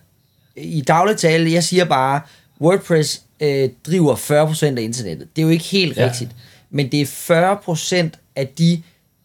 [0.58, 2.22] I daglig tale, jeg siger bare,
[2.62, 5.28] WordPress øh, driver 40% af internettet.
[5.36, 6.06] Det er jo ikke helt ja.
[6.06, 6.30] rigtigt.
[6.72, 8.82] Men det er 40% af de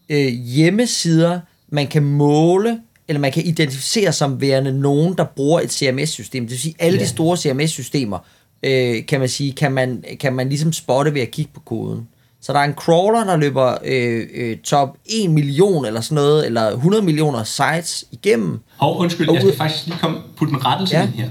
[0.09, 5.71] øh, hjemmesider, man kan måle, eller man kan identificere som værende nogen, der bruger et
[5.71, 6.43] CMS-system.
[6.43, 7.03] Det vil sige, alle Ja.
[7.03, 8.17] de store CMS-systemer,
[8.63, 12.07] øh, kan man sige, kan man, kan man ligesom spotte ved at kigge på koden.
[12.41, 16.45] Så der er en crawler, der løber øh, øh, top 1 million eller sådan noget,
[16.45, 18.59] eller 100 millioner sites igennem.
[18.77, 21.03] Og undskyld, Og jeg skal faktisk lige komme putte en rettelse ja.
[21.03, 21.29] ind her.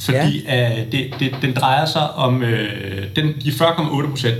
[0.00, 0.80] Fordi ja.
[0.80, 4.36] øh, det, det, den drejer sig om, øh, den, de 40,8 procent,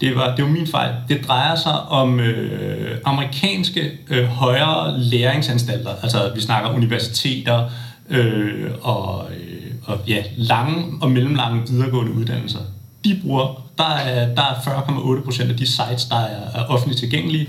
[0.00, 5.90] det var, det var min fejl, det drejer sig om øh, amerikanske øh, højere læringsanstalter,
[6.02, 7.70] altså vi snakker universiteter
[8.10, 12.58] øh, og, øh, og ja, lange og mellemlange videregående uddannelser.
[13.04, 17.00] De bruger, der er, der er 40,8 procent af de sites, der er, er offentligt
[17.00, 17.48] tilgængelige,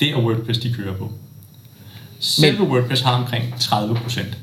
[0.00, 1.12] det er WordPress, de kører på.
[2.20, 4.38] Selve Men, WordPress har omkring 30 procent.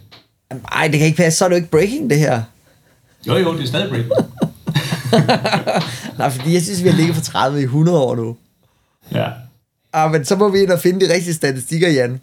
[0.74, 1.40] Nej, det kan ikke passe.
[1.40, 2.42] Så er det jo ikke breaking, det her.
[3.28, 4.12] Jo, jo, det er stadig breaking.
[6.18, 8.38] Nej, fordi jeg synes, vi har ligget for 30 i 100 år nu.
[9.14, 9.28] Ja.
[9.94, 12.22] Ah, men så må vi ind og finde de rigtige statistikker, Jan.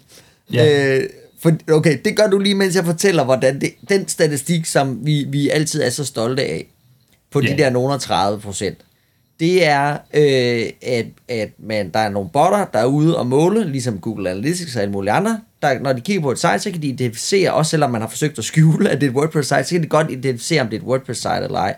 [0.53, 0.97] Ja.
[0.97, 5.05] Øh, for, okay, det gør du lige, mens jeg fortæller, hvordan det, den statistik, som
[5.05, 6.67] vi, vi altid er så stolte af,
[7.31, 7.51] på ja.
[7.51, 8.77] de der nogle 30 procent,
[9.39, 13.71] det er, øh, at, at man, der er nogle botter, der er ude og måle,
[13.71, 15.39] ligesom Google Analytics og alle mulige andre.
[15.61, 18.07] Der, når de kigger på et site, så kan de identificere, også selvom man har
[18.09, 20.75] forsøgt at skjule, at det er et WordPress-site, så kan de godt identificere, om det
[20.77, 21.75] er et WordPress-site eller ej.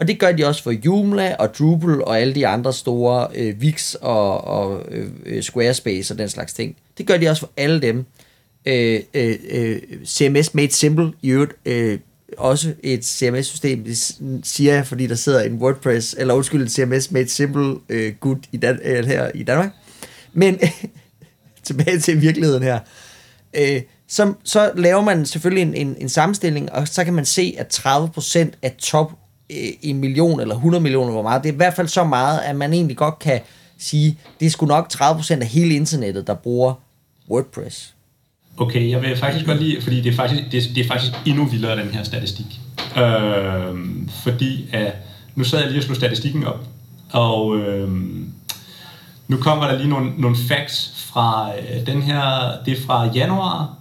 [0.00, 3.54] Og det gør de også for Joomla og Drupal og alle de andre store øh,
[3.60, 6.76] Wix og, og øh, øh Squarespace og den slags ting.
[6.98, 8.04] Det gør de også for alle dem.
[8.66, 11.98] Øh, øh, øh, CMS Made Simple i øvrigt øh,
[12.38, 17.10] også et CMS-system, det siger jeg, fordi der sidder en WordPress, eller undskyld, en CMS
[17.10, 19.70] Made Simple øh, gut i Dan- øh, her i Danmark.
[20.32, 20.58] Men
[21.64, 22.78] tilbage til virkeligheden her.
[23.54, 27.54] Øh, så, så laver man selvfølgelig en, en, en sammenstilling, og så kan man se,
[27.58, 29.12] at 30% af top
[29.50, 32.38] Øh, en million eller 100 millioner, hvor meget, det er i hvert fald så meget,
[32.38, 33.40] at man egentlig godt kan
[33.78, 36.74] sige, det er sgu nok 30% af hele internettet, der bruger
[37.30, 37.94] WordPress.
[38.56, 41.44] Okay, jeg vil faktisk godt lide, fordi det er faktisk, det, det er faktisk endnu
[41.44, 42.60] vildere, den her statistik.
[42.96, 43.78] Øh,
[44.24, 44.92] fordi at,
[45.34, 46.64] nu sad jeg lige og slog statistikken op,
[47.12, 47.88] og øh,
[49.28, 53.76] nu kommer der lige nogle, nogle facts fra øh, den her, det er fra januar,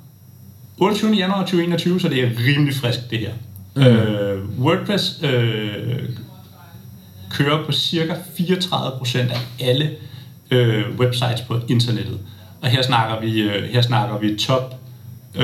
[0.77, 1.11] 28.
[1.11, 3.33] januar 2021, så det er rimelig frisk det her.
[3.75, 3.81] Mm.
[3.81, 6.09] Øh, WordPress øh,
[7.29, 9.91] kører på cirka 34% af alle
[10.51, 12.19] øh, websites på internettet.
[12.61, 14.75] Og her snakker vi, øh, her snakker vi top,
[15.35, 15.43] øh,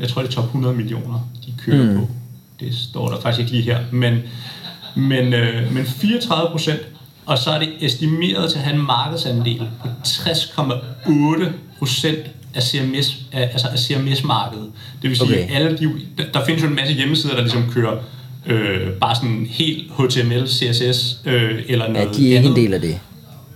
[0.00, 1.98] jeg tror det er top 100 millioner, de kører mm.
[1.98, 2.08] på.
[2.60, 4.18] Det står der faktisk ikke lige her, men,
[4.96, 6.80] men, øh, men 34 procent,
[7.26, 11.44] og så er det estimeret til at have en markedsandel på 60,8
[11.78, 12.18] procent
[12.54, 14.66] af CMS, altså af CMS-markedet.
[15.02, 15.54] Det vil sige, okay.
[15.54, 15.90] alle de,
[16.34, 17.96] der findes jo en masse hjemmesider, der ligesom kører
[18.46, 22.74] øh, bare sådan helt HTML, CSS øh, eller noget Ja, de er ikke en del
[22.74, 23.00] af det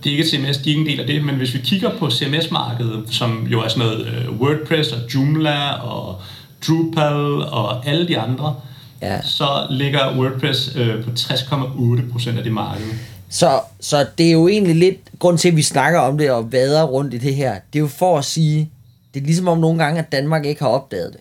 [0.06, 1.90] det er ikke CMS, de er ikke en del af det, men hvis vi kigger
[1.98, 6.20] på CMS-markedet, som jo er sådan noget uh, WordPress og Joomla og
[6.68, 8.54] Drupal og alle de andre,
[9.02, 9.22] ja.
[9.22, 12.84] så ligger WordPress uh, på 60,8% af det marked.
[13.28, 16.52] Så, så det er jo egentlig lidt, grund til at vi snakker om det og
[16.52, 18.70] vader rundt i det her, det er jo for at sige,
[19.14, 21.20] det er ligesom om nogle gange, at Danmark ikke har opdaget det.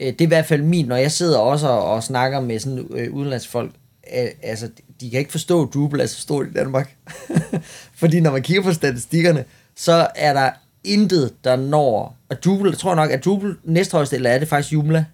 [0.00, 2.58] Øh, det er i hvert fald min, når jeg sidder også og, og snakker med
[2.58, 3.72] sådan øh, udenlandsfolk,
[4.42, 4.68] altså
[5.00, 6.96] de kan ikke forstå, at Drupal er så stort i Danmark.
[8.00, 9.44] Fordi når man kigger på statistikkerne,
[9.76, 10.50] så er der
[10.84, 12.16] intet, der når...
[12.28, 15.04] Og Drupal, jeg tror nok, at Drupal næsthøjeste, eller er det faktisk Joomla?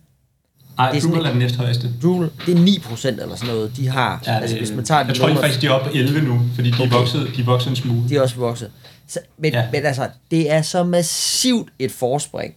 [0.77, 1.91] Nej, Drupal er den næsthøjeste.
[2.03, 4.23] Drupal, det er 9% eller sådan noget, de har.
[4.27, 6.41] Ja, det, altså, hvis man tager jeg tror faktisk, de er oppe på 11 nu,
[6.55, 6.87] fordi de, okay.
[6.87, 8.09] er vokset, de er vokset en smule.
[8.09, 8.71] De er også vokset.
[9.09, 9.69] Så, men, ja.
[9.73, 12.55] men altså, det er så massivt et forspring,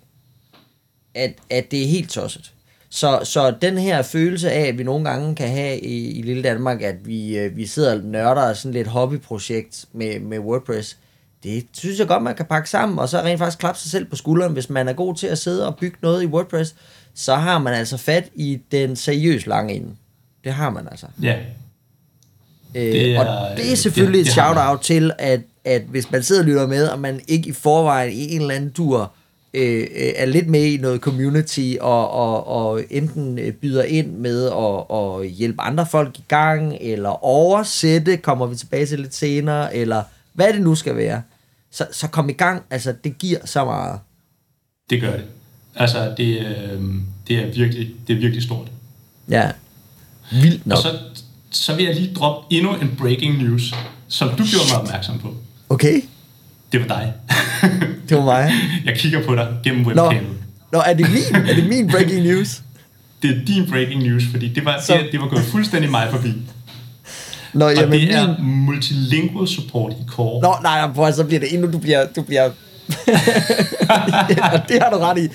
[1.15, 2.51] at, at det er helt tosset.
[2.89, 6.43] Så, så den her følelse af, at vi nogle gange kan have i, i lille
[6.43, 10.97] Danmark, at vi, øh, vi sidder og nørder sådan lidt hobbyprojekt med, med WordPress,
[11.43, 14.05] det synes jeg godt, man kan pakke sammen, og så rent faktisk klappe sig selv
[14.05, 16.75] på skulderen, hvis man er god til at sidde og bygge noget i WordPress,
[17.17, 19.89] så har man altså fat i den seriøse lange ende.
[20.43, 21.05] Det har man altså.
[21.21, 21.35] Ja.
[22.75, 26.11] Øh, det er, og det er selvfølgelig det, det et shout-out til, at, at hvis
[26.11, 29.13] man sidder og lytter med, og man ikke i forvejen i en eller anden tur
[29.53, 34.11] Øh, øh, er lidt med i noget community, og, og, og enten øh, byder ind
[34.11, 39.15] med at, at hjælpe andre folk i gang, eller oversætte, kommer vi tilbage til lidt
[39.15, 40.03] senere, eller
[40.33, 41.21] hvad det nu skal være.
[41.71, 43.99] Så, så kom i gang, altså det giver så meget.
[44.89, 45.25] Det gør det.
[45.77, 46.81] Altså det, øh,
[47.27, 48.67] det, er, virkelig, det er virkelig stort.
[49.29, 49.49] Ja,
[50.31, 50.77] vildt nok.
[50.77, 50.97] Og så,
[51.49, 53.73] så vil jeg lige droppe endnu en breaking news,
[54.07, 55.35] som du gjorde mig opmærksom på.
[55.69, 56.01] Okay.
[56.71, 57.13] Det var dig.
[58.09, 58.51] det var mig.
[58.85, 60.23] Jeg kigger på dig gennem webcamet.
[60.71, 62.49] Nå, Nå er, det min, er det min breaking news?
[63.21, 64.93] Det er din breaking news, fordi det var, så...
[64.93, 66.33] det, det var gået fuldstændig mig forbi.
[67.53, 68.65] Nå, og jamen, det er min...
[68.65, 70.41] multilingual support i Core.
[70.41, 72.05] Nå, nej, nej, så bliver det endnu, du bliver...
[72.15, 72.49] Du bliver
[74.37, 75.29] ja, det har du ret i.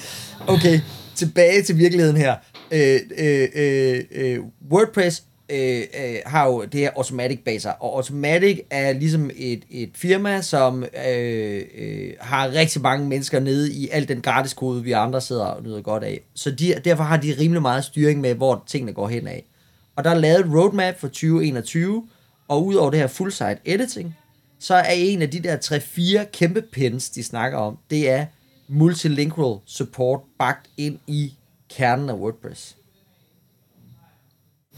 [0.46, 0.80] Okay,
[1.14, 2.36] tilbage til virkeligheden her.
[2.70, 4.38] Øh, øh, øh, øh,
[4.70, 9.62] WordPress øh, øh, har jo det her Automatic bag sig, og Automatic er ligesom et,
[9.70, 14.82] et firma, som øh, øh, har rigtig mange mennesker nede i al den gratis kode,
[14.82, 16.20] vi andre sidder og nyder godt af.
[16.34, 19.44] Så de, derfor har de rimelig meget styring med, hvor tingene går hen af.
[19.96, 22.06] Og der er lavet et roadmap for 2021,
[22.48, 24.16] og udover det her full-site editing,
[24.62, 28.26] så er en af de der 3-4 kæmpe pins, de snakker om, det er
[28.68, 31.32] multilingual support bagt ind i
[31.76, 32.76] kernen af WordPress.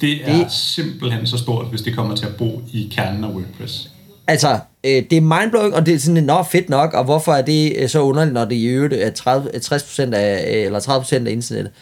[0.01, 3.29] Det er det, simpelthen så stort, hvis det kommer til at bo i kernen af
[3.29, 3.91] WordPress.
[4.27, 7.43] Altså, øh, det er mindblowing, og det er sådan, nå, fedt nok, og hvorfor er
[7.43, 11.27] det øh, så underligt, når det i øvrigt er 30, 60% af, øh, eller 30%
[11.27, 11.73] af internettet?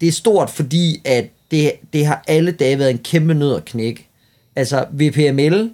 [0.00, 3.64] Det er stort, fordi at det, det har alle dage været en kæmpe nød at
[3.64, 4.08] knække.
[4.56, 5.70] Altså, VPML,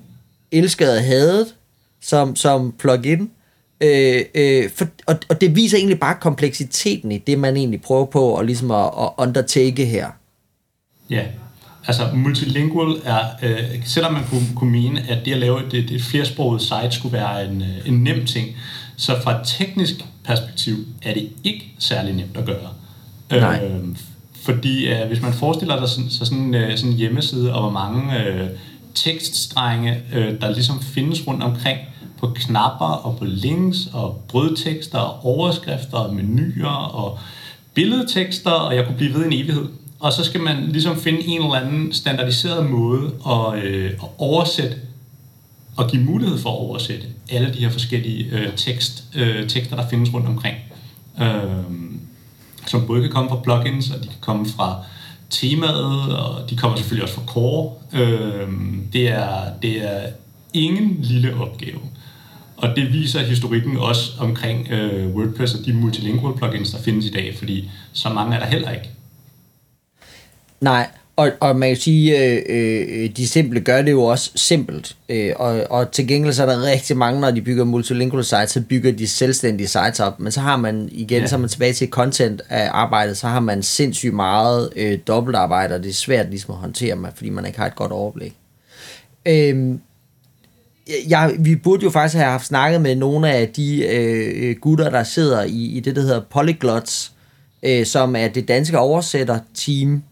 [0.55, 1.55] elsket og hadet,
[2.01, 3.31] som, som plugin,
[3.81, 8.05] øh, øh, for, og, og det viser egentlig bare kompleksiteten i det, man egentlig prøver
[8.05, 10.07] på at, ligesom at, at undertake her.
[11.11, 11.23] Ja,
[11.87, 16.03] altså multilingual er, øh, selvom man kunne, kunne mene, at det at lave det, det
[16.03, 18.49] flersproget site skulle være en, øh, en nem ting,
[18.97, 22.69] så fra et teknisk perspektiv er det ikke særlig nemt at gøre.
[23.31, 23.65] Nej.
[23.65, 23.85] Øh,
[24.43, 27.71] fordi øh, hvis man forestiller sig sådan, så sådan, øh, sådan en hjemmeside, og hvor
[27.71, 28.49] mange øh,
[28.95, 31.79] tekststrenge, øh, der ligesom findes rundt omkring,
[32.19, 37.19] på knapper og på links og brødtekster og overskrifter og menuer og
[37.75, 39.69] billedtekster, og jeg kunne blive ved en evighed.
[40.01, 44.77] Og så skal man ligesom finde en eller anden standardiseret måde at, øh, at oversætte
[45.77, 49.89] og give mulighed for at oversætte alle de her forskellige øh, tekst, øh, tekster, der
[49.89, 50.57] findes rundt omkring.
[51.21, 51.65] Øh,
[52.67, 54.85] som både kan komme fra plugins, og de kan komme fra
[55.31, 57.73] temaet, og de kommer selvfølgelig også fra core.
[57.93, 58.49] Øh,
[58.93, 60.11] det, er, det er
[60.53, 61.81] ingen lille opgave.
[62.57, 67.11] Og det viser historikken også omkring øh, WordPress og de multilingual plugins, der findes i
[67.11, 68.91] dag, fordi så mange er der heller ikke.
[70.61, 74.97] Nej, og, og man kan sige, øh, øh, de simple gør det jo også simpelt.
[75.09, 78.51] Øh, og, og til gengæld så er der rigtig mange, når de bygger multilingual sites,
[78.51, 80.21] så bygger de selvstændige sites op.
[80.21, 81.27] Men så har man igen, ja.
[81.27, 85.75] så er man tilbage til content af arbejdet, så har man sindssygt meget øh, dobbeltarbejde,
[85.75, 88.35] og det er svært ligesom at håndtere, fordi man ikke har et godt overblik.
[89.27, 89.75] Øh,
[91.09, 95.05] jeg, vi burde jo faktisk have haft snakket med nogle af de øh, gutter, der
[95.05, 97.13] sidder i, i det, der hedder Polyglots,
[97.63, 100.03] øh, som er det danske oversætter-team,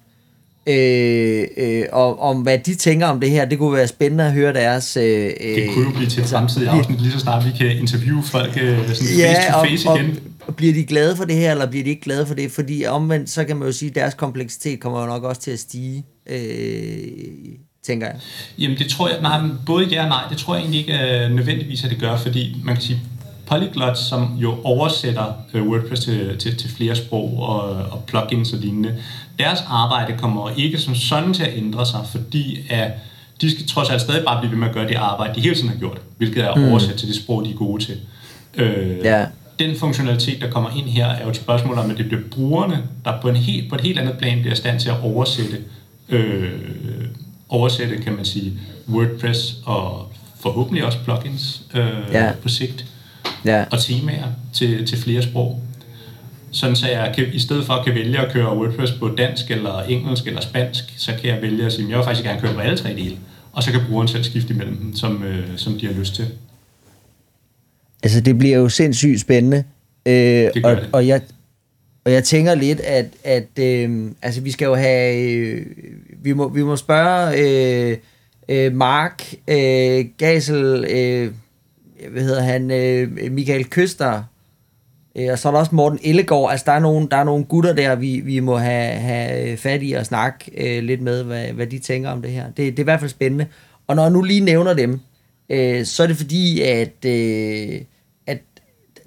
[0.67, 3.45] øh, øh, og om hvad de tænker om det her.
[3.45, 4.97] Det kunne være spændende at høre deres...
[4.97, 8.23] Øh, det kunne jo blive til et fremtidigt afsnit, lige så snart vi kan interviewe
[8.23, 10.19] folk øh, sådan ja, face to face og, igen.
[10.47, 12.51] Og bliver de glade for det her, eller bliver de ikke glade for det?
[12.51, 15.51] Fordi omvendt, så kan man jo sige, at deres kompleksitet kommer jo nok også til
[15.51, 16.39] at stige øh,
[17.87, 18.17] tænker jeg.
[18.59, 21.37] Jamen det tror jeg, nej, både ja og nej, det tror jeg egentlig ikke uh,
[21.37, 23.01] nødvendigvis, at det gør, fordi man kan sige,
[23.53, 28.59] Polyglot, som jo oversætter uh, WordPress til, til, til flere sprog og, og plugins og
[28.59, 28.95] lignende,
[29.39, 32.91] deres arbejde kommer ikke som sådan til at ændre sig, fordi at
[33.41, 35.55] de skal trods alt stadig bare blive ved med at gøre det arbejde, de hele
[35.55, 36.69] tiden har gjort, hvilket er at mm.
[36.69, 37.97] oversætte til det sprog, de er gode til.
[38.59, 39.27] Uh, ja.
[39.59, 42.83] Den funktionalitet, der kommer ind her, er jo et spørgsmål om, at det bliver brugerne,
[43.05, 45.59] der på, en helt, på et helt andet plan bliver i stand til at oversætte
[46.09, 46.51] øh,
[47.49, 48.53] oversætte, kan man sige,
[48.89, 52.33] WordPress og forhåbentlig også plugins øh, ja.
[52.43, 52.87] på sigt.
[53.45, 53.65] Ja.
[53.71, 55.61] Og temaer til, til flere sprog.
[56.51, 59.51] Sådan så jeg kan, i stedet for at kan vælge at køre WordPress på dansk
[59.51, 62.41] eller engelsk eller spansk, så kan jeg vælge at sige, at jeg vil faktisk gerne
[62.41, 63.17] køre på alle tre dele.
[63.53, 66.27] Og så kan brugeren selv skifte imellem dem, som, øh, som de har lyst til.
[68.03, 69.65] Altså det bliver jo sindssygt spændende.
[70.07, 70.89] Øh, det og, det.
[70.93, 71.21] og jeg,
[72.05, 75.17] og jeg tænker lidt, at, at øh, altså, vi skal jo have...
[75.17, 75.67] Øh,
[76.23, 77.97] vi, må, vi må spørge øh,
[78.49, 81.33] øh, Mark øh, Gasel, øh,
[82.11, 84.23] hvad hedder han, øh, Michael Køster,
[85.17, 86.51] øh, og så er der også Morten Ellegaard.
[86.51, 89.81] Altså, der er nogle, der er nogle gutter der, vi, vi må have, have fat
[89.83, 92.47] i og snakke øh, lidt med, hvad, hvad de tænker om det her.
[92.47, 93.47] Det, det er i hvert fald spændende.
[93.87, 95.01] Og når jeg nu lige nævner dem,
[95.51, 97.05] øh, så er det fordi, at...
[97.07, 97.81] Øh,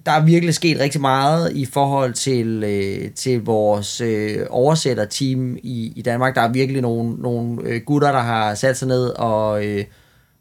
[0.06, 5.93] der er virkelig sket rigtig meget i forhold til, øh, til vores øh, oversætterteam i,
[5.96, 6.36] i Danmark.
[6.36, 9.84] Der er virkelig nogle, nogle øh, gutter, der har sat sig ned og, øh,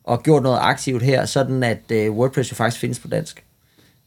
[0.05, 3.45] og gjort noget aktivt her, sådan at øh, WordPress jo faktisk findes på dansk.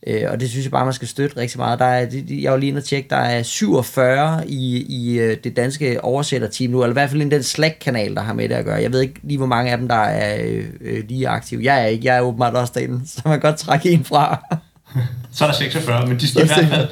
[0.08, 1.80] Øh, og det synes jeg bare, man skal støtte rigtig meget.
[1.80, 5.56] Der er, jeg var lige inde og tjekke, der er 47 i, i øh, det
[5.56, 8.66] danske oversætterteam nu, eller i hvert fald i den Slack-kanal, der har med det at
[8.66, 8.82] gøre.
[8.82, 11.64] Jeg ved ikke lige, hvor mange af dem, der er øh, lige aktive.
[11.64, 14.46] Jeg er ikke, jeg er åbenbart også derinde, så man kan godt trække en fra.
[15.34, 16.88] så er der 46, men de skal i hvert fald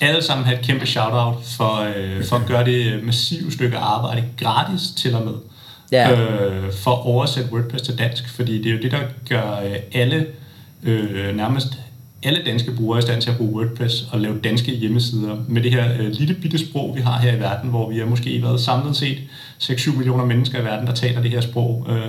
[0.00, 4.24] alle sammen have et kæmpe shout-out for, øh, for at gøre det massive stykke arbejde
[4.38, 5.34] gratis til og med.
[5.92, 6.12] Ja.
[6.12, 9.76] Øh, for at oversætte WordPress til dansk, fordi det er jo det, der gør øh,
[9.92, 10.26] alle,
[10.82, 11.66] øh, nærmest
[12.22, 15.62] alle danske brugere er i stand til at bruge WordPress og lave danske hjemmesider med
[15.62, 18.42] det her øh, lille bitte sprog, vi har her i verden, hvor vi er måske
[18.42, 19.18] været samlet set
[19.62, 21.86] 6-7 millioner mennesker i verden, der taler det her sprog.
[21.88, 22.02] Øh, det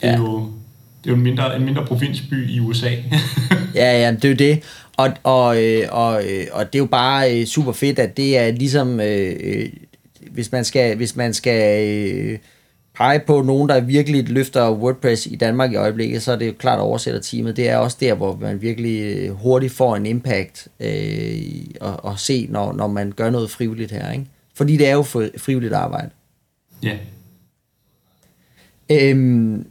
[0.00, 0.16] er ja.
[0.16, 0.48] jo
[1.04, 2.90] det er jo en mindre, en mindre provinsby i USA.
[3.74, 4.62] ja, ja, det er jo det.
[4.96, 8.50] Og, og, øh, og, øh, og det er jo bare super fedt, at det er
[8.50, 9.68] ligesom, øh,
[10.30, 12.38] hvis man skal, hvis man skal øh,
[12.96, 16.52] pege på nogen, der virkelig løfter WordPress i Danmark i øjeblikket, så er det jo
[16.58, 17.56] klart oversætter teamet.
[17.56, 21.40] Det er også der, hvor man virkelig hurtigt får en impact øh,
[21.80, 24.12] og, og se, når, når man gør noget frivilligt her.
[24.12, 24.26] Ikke?
[24.54, 25.02] Fordi det er jo
[25.38, 26.10] frivilligt arbejde.
[26.82, 26.96] Ja.
[28.90, 29.66] Øhm,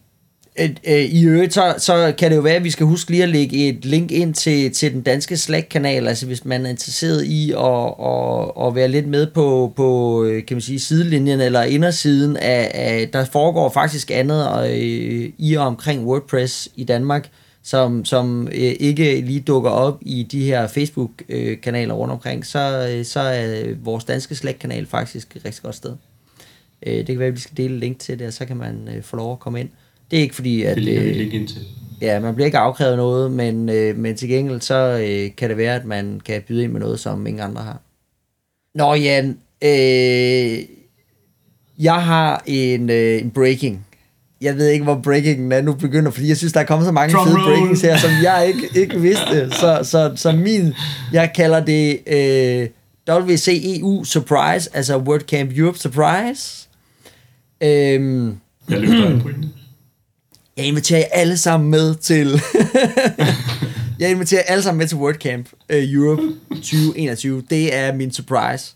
[0.59, 3.29] Øh, i øvrigt, så, så kan det jo være, at vi skal huske lige at
[3.29, 7.51] lægge et link ind til, til den danske Slack-kanal, altså hvis man er interesseret i
[7.51, 12.37] at, at, at være lidt med på, på øh, kan man sige, sidelinjen eller indersiden
[12.37, 17.29] af, af der foregår faktisk andet øh, i og omkring WordPress i Danmark,
[17.63, 23.05] som, som øh, ikke lige dukker op i de her Facebook-kanaler rundt omkring, så, øh,
[23.05, 25.95] så er vores danske Slack-kanal faktisk et rigtig godt sted.
[26.85, 28.89] Øh, det kan være, at vi skal dele link til det, og så kan man
[29.01, 29.69] få lov at komme ind.
[30.11, 30.77] Det er ikke fordi, at...
[30.77, 31.61] Det øh, vi ind til.
[32.01, 35.57] Ja, man bliver ikke afkrævet noget, men, øh, men til gengæld så øh, kan det
[35.57, 37.81] være, at man kan byde ind med noget, som ingen andre har.
[38.75, 40.59] Nå Jan, øh,
[41.79, 43.85] jeg har en, øh, en breaking.
[44.41, 46.91] Jeg ved ikke, hvor breakingen er nu begynder, fordi jeg synes, der er kommet så
[46.91, 47.45] mange Drum fede roll.
[47.45, 49.51] breakings her, som jeg ikke, ikke vidste.
[49.51, 50.73] Så, så, så min,
[51.13, 52.67] jeg kalder det øh,
[53.09, 56.67] WCEU Surprise, altså WordCamp Europe Surprise.
[57.63, 58.37] Øhm,
[58.69, 59.49] jeg løfter en pointe.
[60.57, 62.27] Jeg inviterer jer alle sammen med til...
[63.99, 67.43] jeg inviterer alle sammen med til WordCamp uh, Europe 2021.
[67.49, 68.75] Det er min surprise.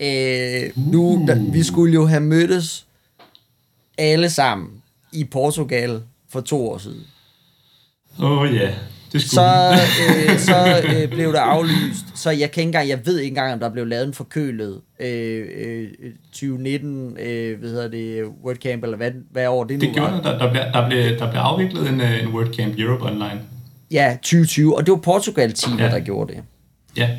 [0.00, 2.86] Uh, nu, da, vi skulle jo have mødtes
[3.98, 4.68] alle sammen
[5.12, 7.06] i Portugal for to år siden.
[8.18, 8.62] Åh oh, ja.
[8.62, 9.76] Yeah det så,
[10.08, 12.04] øh, så øh, blev det aflyst.
[12.14, 14.80] Så jeg kan ikke engang, jeg ved ikke engang, om der blev lavet en forkølet
[15.00, 15.88] øh, øh,
[16.32, 20.20] 2019, øh, hvad hedder det, WordCamp, eller hvad, hvad år det, det nu gjorde var.
[20.20, 23.40] Der, der, blev, der, blev, der blev afviklet en, øh, en WordCamp Europe online.
[23.90, 25.90] Ja, 2020, og det var Portugal-teamet, ja.
[25.90, 26.42] der gjorde det.
[26.96, 27.10] Ja.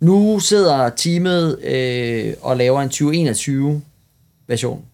[0.00, 4.84] Nu sidder teamet øh, og laver en 2021-version.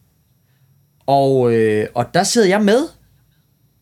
[1.07, 2.81] Og, øh, og der sidder jeg med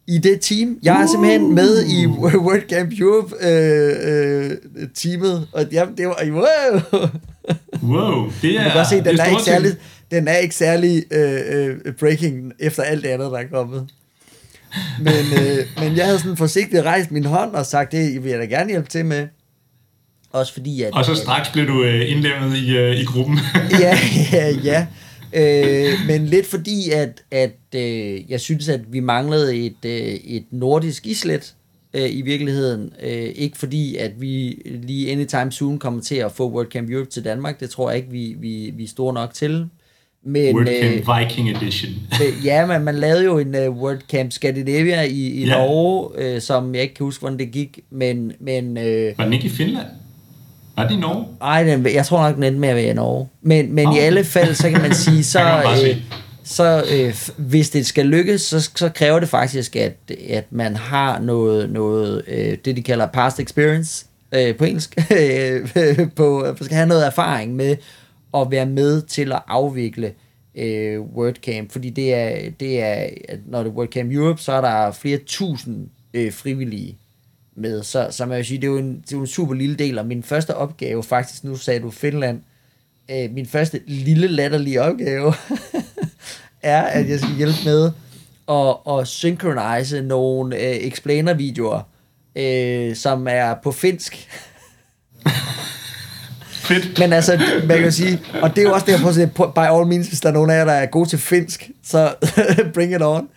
[0.06, 0.78] i det team.
[0.82, 2.06] Jeg er simpelthen med i
[2.46, 7.08] WordCamp Europe øh, øh, teamet, og jamen, det var wow.
[7.82, 9.72] wow, det er, du kan se, den er, er ikke særlig,
[10.10, 13.86] den er ikke særlig øh, øh, breaking efter alt det andet, der er kommet.
[14.98, 18.40] Men, øh, men jeg havde sådan forsigtigt rejst min hånd og sagt, det vil jeg
[18.40, 19.28] da gerne hjælpe til med.
[20.32, 20.92] Også fordi, at...
[20.92, 23.38] Og så straks blev du øh, indlemmet i, øh, i gruppen.
[23.80, 23.98] ja,
[24.32, 24.86] ja, ja.
[25.32, 30.44] Øh, men lidt fordi, at, at øh, jeg synes, at vi manglede et, øh, et
[30.50, 31.54] nordisk islet
[31.94, 32.92] øh, i virkeligheden.
[33.02, 37.24] Øh, ikke fordi, at vi lige anytime soon kommer til at få WordCamp Europe til
[37.24, 37.60] Danmark.
[37.60, 39.66] Det tror jeg ikke, vi, vi, vi er store nok til.
[40.24, 41.92] Men, WordCamp øh, Viking Edition.
[42.44, 45.48] ja, men man lavede jo en uh, WordCamp Scandinavia i, i yeah.
[45.48, 47.78] Norge, øh, som jeg ikke kan huske, hvordan det gik.
[47.90, 49.86] Men, men, øh, Var den ikke i Finland?
[50.76, 51.26] Var det i Norge?
[51.40, 53.28] Nej, jeg tror nok, den endte med at være i Norge.
[53.42, 53.96] Men, men oh.
[53.96, 55.96] i alle fald, så kan man sige, så, øh,
[56.44, 59.96] så øh, hvis det skal lykkes, så, så kræver det faktisk, at,
[60.28, 65.68] at man har noget, noget øh, det de kalder past experience øh, på engelsk, øh,
[66.16, 67.76] på, man skal have noget erfaring med
[68.34, 70.12] at være med til at afvikle
[70.54, 73.06] øh, WordCamp, fordi det er, det er,
[73.46, 76.98] når det er WordCamp Europe, så er der flere tusind øh, frivillige
[77.56, 77.82] med.
[77.82, 79.76] Så, så man vil sige, det er, jo en, det er jo en super lille
[79.76, 82.40] del, og min første opgave, faktisk, nu sagde du Finland,
[83.10, 85.34] øh, min første lille latterlige opgave,
[86.62, 87.90] er, at jeg skal hjælpe med
[88.48, 91.80] at, at synchronise nogle øh, explainer-videoer,
[92.36, 94.28] øh, som er på finsk.
[96.62, 96.98] Fedt.
[96.98, 100.08] Men altså, man kan sige, og det er jo også derfor, at by all means,
[100.08, 102.14] hvis der er nogen af jer, der er gode til finsk, så
[102.74, 103.28] bring it on.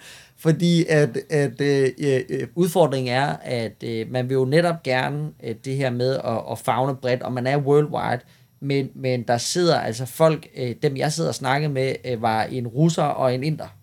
[0.46, 5.32] Fordi at, at øh, øh, øh, udfordringen er, at øh, man vil jo netop gerne
[5.44, 8.20] øh, det her med at, at fagne bredt, og man er worldwide,
[8.60, 12.44] men, men der sidder altså folk, øh, dem jeg sidder og snakker med, øh, var
[12.44, 13.76] en russer og en inder.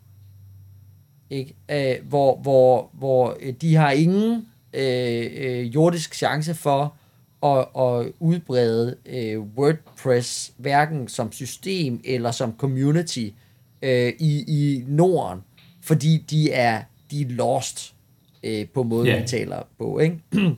[1.29, 1.55] Ikke?
[1.71, 6.95] Øh, hvor, hvor, hvor øh, de har ingen øh, øh, jordisk chance for
[7.43, 13.27] at, at udbrede øh, WordPress, hverken som system eller som community
[13.81, 15.41] øh, i, i Norden
[15.83, 16.81] fordi de er,
[17.11, 17.93] de er lost
[18.43, 19.21] øh, på måden, yeah.
[19.21, 20.19] vi taler på, ikke?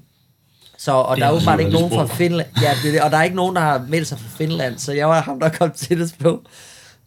[0.78, 3.36] Så, og der er bare ikke nogen fra Finland, ja, det, og der er ikke
[3.36, 6.15] nogen, der har meldt sig fra Finland, så jeg var ham, der kom til det
[6.19, 6.41] på.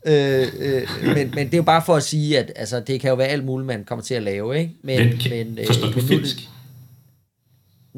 [0.07, 3.11] Øh, øh, men, men det er jo bare for at sige, at altså, det kan
[3.11, 4.75] jo være alt muligt, man kommer til at lave, ikke?
[4.83, 6.49] Men, men, men øh, forstår du men finsk?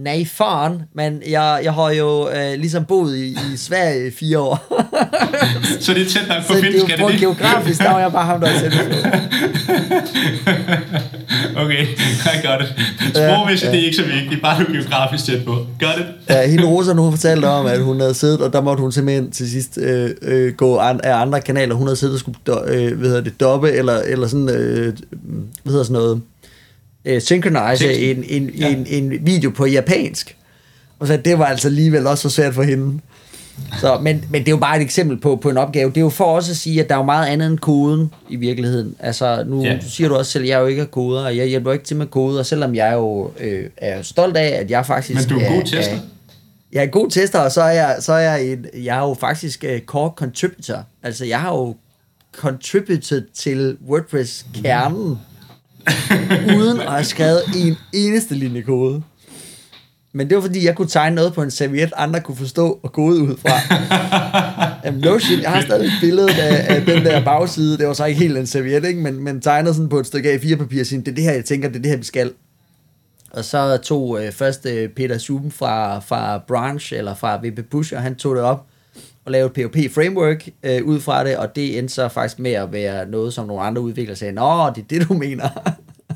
[0.04, 4.38] Nej, faren, men jeg, jeg har jo øh, ligesom boet i, i Sverige i fire
[4.38, 4.58] år.
[5.84, 7.20] så det er tæt nok på Så det er finsk, er det det?
[7.20, 8.72] geografisk, der var jeg bare ham, der er selv.
[11.56, 12.68] Okay, I got it.
[13.16, 15.50] Sprogmæssigt, ja, det er ikke så vigtigt, bare du geografisk tæt på.
[15.80, 16.06] Got it?
[16.28, 19.30] Ja, hende Rosa nu fortalte om, at hun havde siddet, og der måtte hun simpelthen
[19.30, 21.74] til sidst øh, øh, gå an, af andre kanaler.
[21.74, 24.96] Hun havde siddet og skulle øh, hvad hedder det, doppe, eller, eller sådan, øh,
[25.62, 26.20] hvad hedder sådan noget,
[27.04, 28.68] øh, synchronize en, en, Ja.
[28.68, 30.36] en, en video på japansk.
[30.98, 33.00] Og så det var altså alligevel også så svært for hende.
[33.80, 35.88] Så, men, men det er jo bare et eksempel på, på en opgave.
[35.90, 38.10] Det er jo for også at sige, at der er jo meget andet end koden
[38.28, 38.94] i virkeligheden.
[38.98, 39.78] Altså, nu ja.
[39.88, 41.84] siger du også selv, at jeg er jo ikke er koder, og jeg hjælper ikke
[41.84, 45.44] til med koder, selvom jeg jo øh, er stolt af, at jeg faktisk Men du
[45.44, 45.94] er en god er, tester.
[45.94, 45.98] er,
[46.72, 49.08] jeg er en god tester, og så er jeg, så er jeg, en, jeg er
[49.08, 50.84] jo faktisk uh, core contributor.
[51.02, 51.76] Altså, jeg har jo
[52.36, 55.18] contributed til WordPress-kernen,
[56.58, 59.02] uden at have skrevet en eneste linje kode.
[60.12, 62.92] Men det var fordi, jeg kunne tegne noget på en serviet, andre kunne forstå og
[62.92, 63.76] kode ud fra.
[64.84, 67.78] Jamen, no shit, jeg har stadig et billede af, af den der bagside.
[67.78, 69.00] Det var så ikke helt en serviet, ikke?
[69.00, 71.44] Men, men tegnet sådan på et stykke A4-papir og sige, det er det her, jeg
[71.44, 72.32] tænker, det er det her, vi skal.
[73.30, 77.94] Og så tog øh, først øh, Peter Schum fra, fra Branch, eller fra VP Push,
[77.94, 78.66] og han tog det op
[79.30, 82.72] og lavede et POP-framework øh, ud fra det, og det endte så faktisk med at
[82.72, 85.48] være noget, som nogle andre udviklere sagde, Nå, det er det, du mener.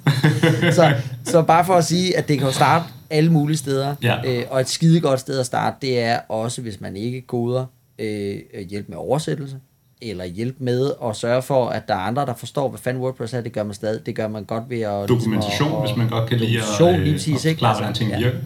[0.77, 0.93] så,
[1.25, 4.17] så bare for at sige, at det kan jo starte alle mulige steder, Ja.
[4.27, 7.67] øh, og et skide godt sted at starte, det er også, hvis man ikke koder,
[7.99, 8.37] øh,
[8.71, 9.57] hjælp med oversættelse,
[10.03, 13.35] eller hjælp med at sørge for, at der er andre, der forstår, hvad fanden WordPress
[13.35, 15.09] er, det gør man stadig, det gør man godt ved at...
[15.09, 17.95] Dokumentation, ligesom at, hvis man godt kan lide at, lige øh, præcis, at forklare, hvordan
[17.95, 18.19] ting ja.
[18.19, 18.39] virker.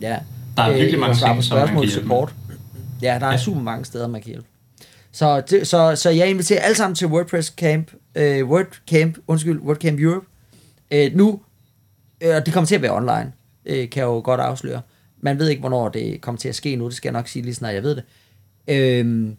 [0.00, 0.16] Ja.
[0.56, 2.16] Der er virkelig mange ting, som man kan hjælpe med.
[3.02, 3.38] Ja, der er Ja.
[3.38, 4.46] super mange steder, man kan hjælpe.
[5.12, 10.00] Så, det, så, så jeg inviterer alle sammen til WordPress Camp, øh, WordCamp, undskyld, WordCamp
[10.00, 10.26] Europe.
[10.90, 11.40] Øh, nu,
[12.20, 13.32] øh, og det kommer til at være online,
[13.66, 14.80] øh, kan jeg jo godt afsløre.
[15.20, 17.42] Man ved ikke, hvornår det kommer til at ske nu, det skal jeg nok sige
[17.42, 18.04] lige snart, jeg ved det.
[18.68, 19.36] Øhm,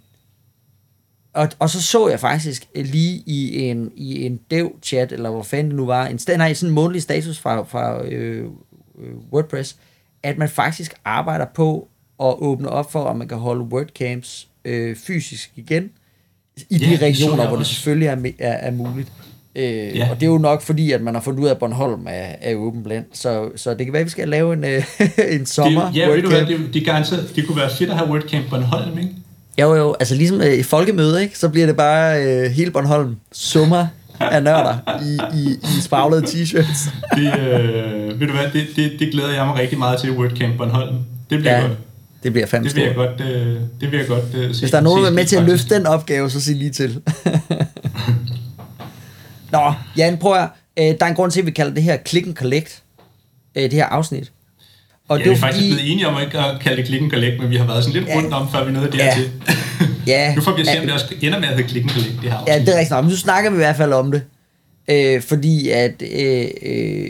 [1.33, 5.43] og, og så så jeg faktisk øh, lige i en, i en dev-chat, eller hvor
[5.43, 8.45] fanden det nu var, en, nej, sådan en månedlig status fra, fra øh,
[8.99, 9.75] øh, WordPress,
[10.23, 11.87] at man faktisk arbejder på
[12.23, 15.89] at åbne op for, at man kan holde WordCamps øh, fysisk igen,
[16.69, 19.11] i de regioner, hvor det selvfølgelig er, er, er muligt.
[19.55, 20.07] Øh, Ja.
[20.11, 22.35] Og det er jo nok fordi, at man har fundet ud af, at Bornholm er,
[22.41, 23.07] er åben blandt.
[23.17, 24.83] Så, så det kan være, at vi skal lave en, øh,
[25.39, 27.89] en sommer Det, ja, ved du hvad, det, det, er garanteret, det kunne være fedt
[27.89, 29.11] at have WordCamp Bornholm, ikke?
[29.61, 31.39] Jo, jo, altså ligesom øh, et folkemøde, ikke?
[31.39, 33.87] så bliver det bare øh, hele Bornholm summer
[34.19, 36.91] af nørder i, i, i spraglede t-shirts.
[37.15, 40.57] Det, øh, ved du hvad, det, det, det glæder jeg mig rigtig meget til, WordCamp
[40.57, 40.95] Bornholm.
[41.29, 41.77] Det bliver Ja, godt.
[42.23, 43.07] Det bliver fandme Det vil jeg stort.
[43.19, 44.59] godt, øh, det vil jeg godt øh, se.
[44.59, 46.71] Hvis der er nogen, der er med til at løfte den opgave, så sig lige
[46.71, 47.01] til.
[49.51, 50.49] Nå, Jan, prøv at,
[50.79, 52.83] øh, der er en grund til, at vi kalder det her Click and Collect,
[53.55, 54.31] øh, det her afsnit.
[55.09, 57.41] Og Ja, vi er faktisk blevet enige om ikke at kalde det Click and Collect,
[57.41, 58.15] men vi har været sådan lidt Ja.
[58.15, 59.03] rundt om, før vi nåede Ja.
[59.05, 59.31] dertil.
[60.07, 60.79] Ja, nu får vi at se, ja.
[60.79, 62.67] om det også ender med at hedde Click and Collect, det her Ja, afsnit.
[62.67, 62.95] det er rigtigt.
[63.01, 64.21] Men nu snakker vi i hvert fald om det.
[64.89, 67.07] Øh, fordi at øh, øh,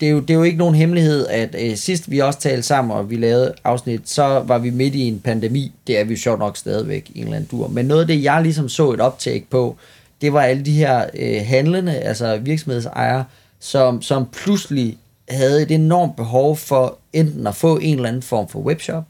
[0.00, 2.62] det, er jo, det er jo ikke nogen hemmelighed, at øh, sidst vi også talte
[2.62, 5.72] sammen, og vi lavede afsnit, så var vi midt i en pandemi.
[5.86, 7.68] Det er vi jo sjovt nok stadigvæk i en eller anden dur.
[7.68, 9.76] Men noget af det, jeg ligesom så et optag på,
[10.20, 13.24] det var alle de her øh, handlende, altså virksomhedsejere,
[13.60, 18.48] som, som pludselig havde et enormt behov for enten at få en eller anden form
[18.48, 19.04] for webshop,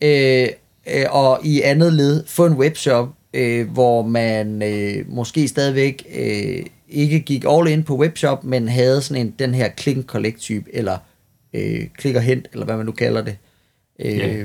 [0.00, 0.48] øh,
[0.94, 6.62] øh, og i andet led få en webshop, øh, hvor man øh, måske stadigvæk øh,
[6.88, 10.64] ikke gik all in på webshop, men havde sådan en, den her click collect type,
[10.72, 10.98] eller
[11.54, 13.36] øh, klik og hent, eller hvad man nu kalder det,
[13.98, 14.44] øh, Ja.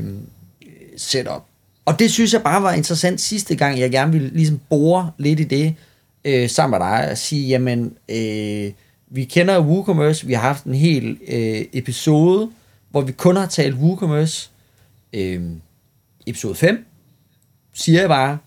[0.98, 1.44] setup.
[1.86, 5.40] Og det synes jeg bare var interessant sidste gang, jeg gerne ville ligesom bore lidt
[5.40, 5.76] i det,
[6.26, 8.72] øh, sammen med dig, og sige, jamen, øh,
[9.08, 12.50] vi kender WooCommerce, vi har haft en hel øh, episode,
[12.92, 14.50] hvor vi kun har talt WooCommerce,
[15.14, 15.42] øh,
[16.28, 16.86] episode 5,
[17.74, 18.38] siger jeg bare,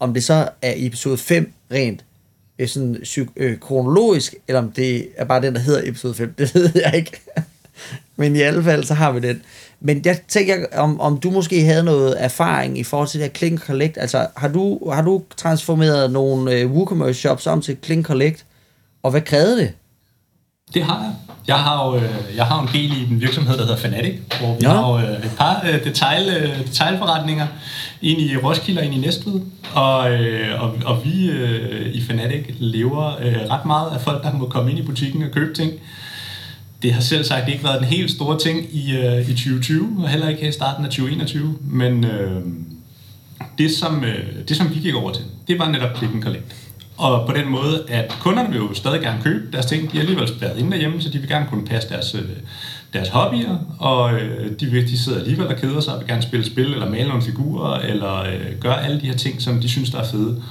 [0.00, 2.04] om det så er episode 5 rent
[2.58, 6.34] øh, sådan psyk- øh, kronologisk, eller om det er bare den, der hedder episode 5,
[6.38, 7.20] det ved jeg ikke.
[8.16, 9.42] Men i alle fald, så har vi den.
[9.80, 13.34] Men jeg tænker, om, om du måske havde noget erfaring i forhold til det her
[13.34, 13.98] Click Collect.
[13.98, 18.44] Altså, har du, har du transformeret nogle øh, WooCommerce shops om til Click Collect?
[19.02, 19.72] Og hvad krævede det?
[20.74, 21.12] Det har jeg.
[21.48, 24.54] Jeg har jo øh, jeg har en del i en virksomhed, der hedder Fanatic, hvor
[24.54, 24.68] vi Nå.
[24.68, 27.46] har jo øh, et par øh, detail, detailforretninger,
[28.02, 29.40] en i Roskilde og en i Næstved.
[29.74, 29.98] Og,
[30.58, 31.30] og, og vi
[31.92, 33.16] i Fanatic lever
[33.50, 35.72] ret meget af folk, der må komme ind i butikken og købe ting.
[36.82, 38.96] Det har selv sagt ikke været den helt store ting i,
[39.28, 41.58] i 2020, og heller ikke her i starten af 2021.
[41.60, 42.42] Men øh,
[43.58, 44.04] det, som,
[44.48, 46.56] det, som vi gik over til, det var netop click and collect.
[47.00, 49.92] Og på den måde, at kunderne vil jo stadig gerne købe deres ting.
[49.92, 52.22] De er alligevel spadet inde derhjemme, så de vil gerne kunne passe deres, øh,
[52.92, 56.22] deres hobbyer, og øh, de, vil, de sidder alligevel og keder sig og vil gerne
[56.22, 59.68] spille spil, eller male nogle figurer, eller øh, gøre alle de her ting, som de
[59.68, 60.42] synes, der er fede.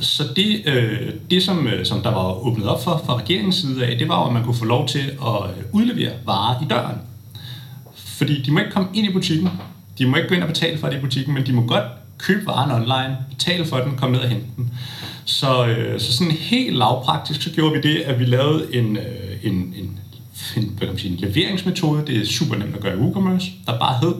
[0.00, 3.86] Så det, øh, det som, øh, som der var åbnet op for fra regeringens side
[3.86, 6.96] af, det var at man kunne få lov til at øh, udlevere varer i døren.
[7.94, 9.48] Fordi de må ikke komme ind i butikken,
[9.98, 11.84] de må ikke gå ind og betale for det i butikken, men de må godt
[12.18, 14.72] købe varen online, betale for den, komme ned og hente den.
[15.24, 19.02] Så, øh, så sådan helt lavpraktisk, så gjorde vi det, at vi lavede en, øh,
[19.42, 19.98] en, en,
[20.56, 22.06] en, hvad kan man sige, en leveringsmetode.
[22.06, 24.14] Det er super nemt at gøre i WooCommerce, der bare hed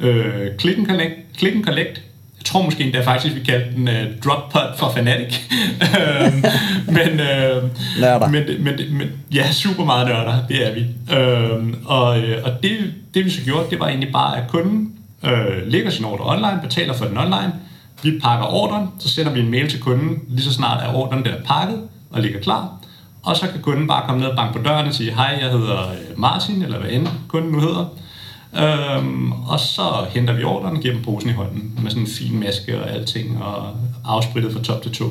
[0.00, 2.02] øh, click, and collect, click and collect.
[2.38, 5.38] Jeg tror måske endda faktisk, vi kaldte den uh, drop pod for Fanatic.
[6.00, 6.44] Øhm,
[6.86, 7.62] men, øh,
[8.30, 10.80] men, men, men, ja, super meget nørder, det er vi.
[11.16, 14.92] Øh, og øh, og det, det vi så gjorde, det var egentlig bare, at kunden
[15.24, 17.52] øh, lægger sin ordre online, betaler for den online,
[18.02, 21.24] vi pakker ordren, så sender vi en mail til kunden, lige så snart er ordren
[21.24, 22.72] der pakket og ligger klar.
[23.22, 25.50] Og så kan kunden bare komme ned og banke på døren og sige, hej, jeg
[25.50, 27.86] hedder øh, Martin, eller hvad end kunden nu hedder.
[28.56, 32.08] Øhm, og så henter vi ordren og giver dem posen i hånden med sådan en
[32.08, 35.04] fin maske og alting, og afsprittet fra top til to.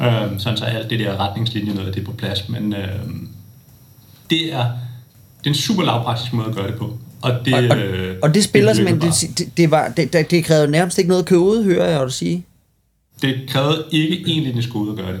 [0.00, 2.48] Øhm, sådan så alt det der retningslinje noget, det er på plads.
[2.48, 3.28] Men øhm,
[4.30, 4.64] det er,
[5.38, 6.98] det er en super lavpraktisk måde at gøre det på.
[7.26, 10.44] Og det, og, og, øh, og det spiller det simpelthen, det, det, var, det, det
[10.44, 12.46] krævede nærmest ikke noget kode, hører jeg dig sige.
[13.22, 15.20] Det krævede ikke egentlig en skole at gøre det.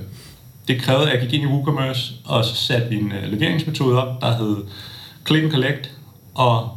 [0.68, 4.02] Det krævede, at jeg gik ind i WooCommerce, og så satte vi en uh, leveringsmetode
[4.02, 4.56] op, der hed
[5.26, 5.90] Click and Collect,
[6.34, 6.68] og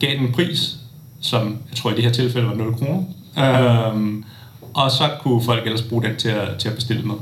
[0.00, 0.76] gav den en pris,
[1.20, 3.04] som jeg tror i det her tilfælde var 0 kroner.
[3.38, 4.24] Øhm,
[4.74, 7.14] og så kunne folk ellers bruge den til at, til at bestille med.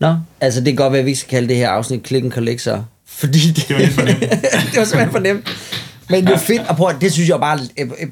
[0.00, 2.32] Nå, altså det kan godt være, at vi skal kalde det her afsnit Click and
[2.32, 4.20] Collect så fordi det, det var lidt for nemt.
[4.72, 5.48] det var simpelthen for nemt.
[6.10, 7.58] Men jo fedt, og prøv, det synes jeg bare,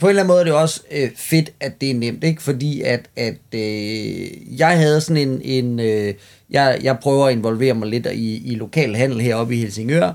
[0.01, 2.43] på en eller anden måde er det også øh, fedt, at det er nemt, ikke?
[2.43, 6.15] Fordi at, at øh, jeg havde sådan en, en øh,
[6.51, 10.13] jeg, jeg prøver at involvere mig lidt i, i lokal handel heroppe i Helsingør,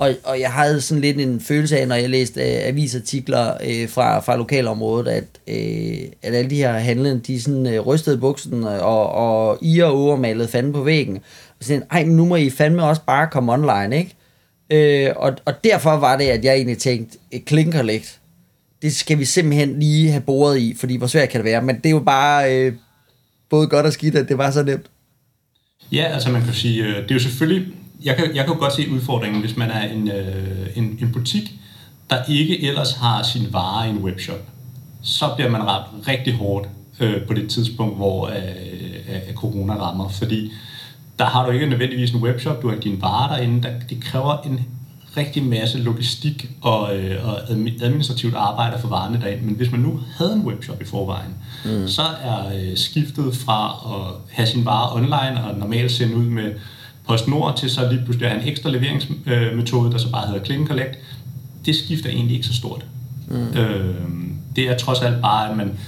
[0.00, 3.88] og, og jeg havde sådan lidt en følelse af, når jeg læste øh, avisartikler øh,
[3.88, 8.64] fra, fra lokalområdet, at, øh, at alle de her handlende, de sådan øh, rystede buksen,
[8.64, 11.16] og, og I og malede fanden på væggen.
[11.58, 14.16] Og sådan, ej, nu må I fandme også bare komme online, ikke?
[14.70, 18.20] Øh, og, og derfor var det, at jeg egentlig tænkte, et klinkerlægt,
[18.82, 21.76] det skal vi simpelthen lige have boret i, fordi hvor svært kan det være, men
[21.76, 22.72] det er jo bare øh,
[23.50, 24.86] både godt og skidt, at det var så nemt.
[25.92, 27.72] Ja, altså man kan sige, øh, det er jo selvfølgelig,
[28.04, 31.12] jeg kan, jeg kan jo godt se udfordringen, hvis man er en, øh, en, en
[31.12, 31.52] butik,
[32.10, 34.40] der ikke ellers har sin vare i en webshop.
[35.02, 36.68] Så bliver man ramt rigtig hårdt
[37.00, 38.34] øh, på det tidspunkt, hvor øh,
[39.08, 40.52] øh, corona rammer, fordi
[41.20, 44.36] der har du ikke nødvendigvis en webshop, du har dine varer derinde, der, det kræver
[44.38, 44.60] en
[45.16, 49.40] rigtig masse logistik og, øh, og administrativt arbejde for varerne derind.
[49.40, 51.88] Men hvis man nu havde en webshop i forvejen, mm.
[51.88, 56.52] så er øh, skiftet fra at have sin varer online og normalt sende ud med
[57.08, 60.44] PostNord til så lige pludselig at have en ekstra leveringsmetode, øh, der så bare hedder
[60.44, 60.98] Click Collect,
[61.66, 62.84] det skifter egentlig ikke så stort.
[63.28, 63.58] Mm.
[63.58, 63.94] Øh,
[64.56, 65.78] det er trods alt bare, at man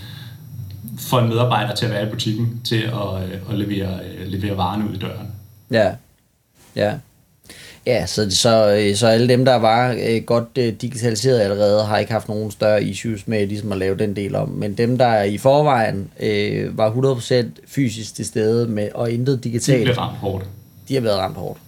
[0.98, 4.56] få en medarbejder til at være i butikken til at, øh, at levere, øh, levere
[4.56, 5.26] varerne ud i døren.
[5.70, 5.92] Ja,
[6.76, 6.94] ja.
[7.86, 12.28] Ja, så, så, øh, så alle dem, der var godt digitaliseret allerede, har ikke haft
[12.28, 14.48] nogen større issues med ligesom at lave den del om.
[14.48, 19.78] Men dem, der i forvejen øh, var 100% fysisk til stede med, og intet digitalt...
[19.78, 20.44] De blev ramt hårdt.
[20.88, 21.60] De har været ramt hårdt.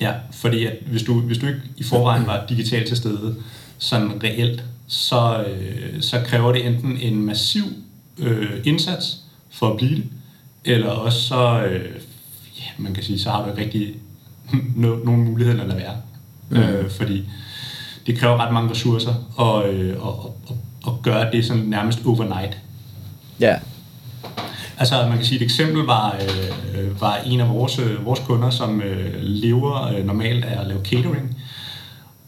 [0.00, 3.36] Ja, fordi at hvis, du, hvis du ikke i forvejen var digitalt til stede,
[3.78, 7.64] sådan reelt, så, øh, så kræver det enten en massiv
[8.18, 9.18] øh, indsats
[9.50, 10.04] for at blive det,
[10.64, 11.90] eller også så, øh,
[12.58, 13.94] ja, man kan sige, så har du ikke rigtig
[14.76, 15.96] no, nogen mulighed at lade være.
[16.50, 16.56] Mm.
[16.56, 17.24] Øh, fordi
[18.06, 20.12] det kræver ret mange ressourcer at, øh, at,
[20.50, 20.56] at,
[20.86, 22.58] at gøre det sådan nærmest overnight.
[23.40, 23.56] Ja.
[24.78, 26.16] Altså man kan sige, et eksempel var,
[26.74, 30.66] øh, var en af vores, øh, vores kunder, som øh, lever øh, normalt af at
[30.66, 31.36] lave catering.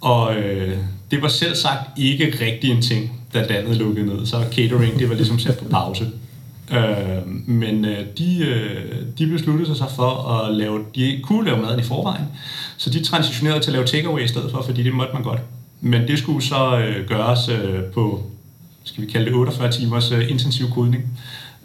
[0.00, 0.78] Og øh,
[1.10, 4.26] det var selv sagt ikke rigtig en ting, da landet lukkede ned.
[4.26, 6.10] Så catering, det var ligesom sat på pause.
[6.72, 11.62] Øh, men øh, de, øh, de besluttede sig så for at lave, de kunne lave
[11.62, 12.24] maden i forvejen,
[12.76, 15.40] så de transitionerede til at lave takeaway i stedet for, fordi det måtte man godt.
[15.80, 18.22] Men det skulle så øh, gøres øh, på,
[18.84, 21.02] skal vi kalde det 48 timers øh, intensiv kodning.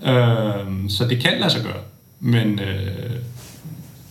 [0.05, 1.82] Øh, så det kan lade sig gøre,
[2.20, 3.15] men, øh,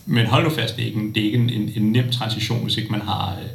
[0.05, 2.11] men hold nu fast, det er ikke en, det er ikke en, en, en nem
[2.11, 3.49] transition, hvis ikke man har, øh,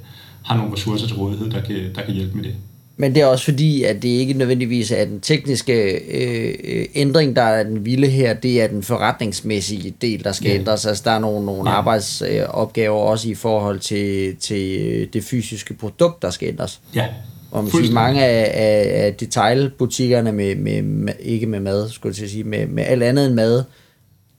[0.45, 2.55] har nogle ressourcer til rådighed, der kan, der kan hjælpe med det.
[2.97, 7.43] Men det er også fordi, at det ikke nødvendigvis er den tekniske øh, ændring, der
[7.43, 10.55] er den vilde her, det er den forretningsmæssige del, der skal ja.
[10.55, 10.87] ændres.
[10.87, 11.77] Altså der er nogle, nogle ja.
[11.77, 16.81] arbejdsopgaver også i forhold til, til øh, det fysiske produkt, der skal ændres.
[16.95, 17.07] Ja,
[17.51, 22.17] og man siger, mange af, af, af detailbutikkerne med, med, med, ikke med mad, skulle
[22.21, 23.65] jeg sige, med, med alt andet end mad,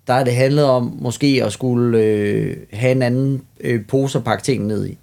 [0.08, 4.24] der er det handlet om måske at skulle øh, have en anden øh, pose at
[4.24, 4.98] pakke ting ned i.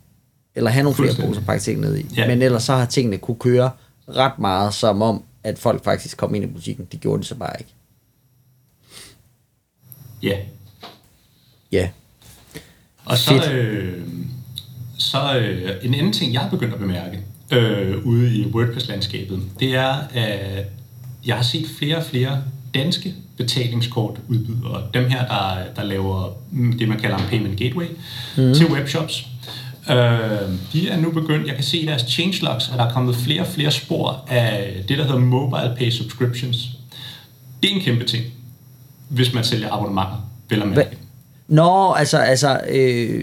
[0.55, 2.07] eller have nogle flere poser pakke ting ned i.
[2.17, 2.27] Ja.
[2.27, 3.71] Men ellers så har tingene kunne køre
[4.09, 6.87] ret meget, som om, at folk faktisk kom ind i butikken.
[6.93, 7.75] Det gjorde de så bare ikke.
[10.23, 10.37] Ja.
[11.73, 11.89] Ja.
[13.05, 14.03] Og så, øh,
[14.99, 17.21] så øh, en anden ting, jeg har begyndt at bemærke
[17.53, 20.67] øh, ude i WordPress-landskabet, det er, at
[21.27, 22.43] jeg har set flere og flere
[22.75, 26.33] danske betalingskortudbydere, dem her, der, der laver
[26.79, 27.87] det, man kalder en payment gateway
[28.37, 28.55] mm.
[28.55, 29.27] til webshops.
[29.91, 29.97] Øh,
[30.73, 33.41] de er nu begyndt, jeg kan se i deres changelogs, at der er kommet flere
[33.41, 36.57] og flere spor af det, der hedder mobile pay subscriptions.
[37.63, 38.25] Det er en kæmpe ting,
[39.09, 40.75] hvis man sælger abonnementer, vel at mærke.
[40.81, 40.85] Hva?
[41.49, 43.23] Nå, altså, altså øh,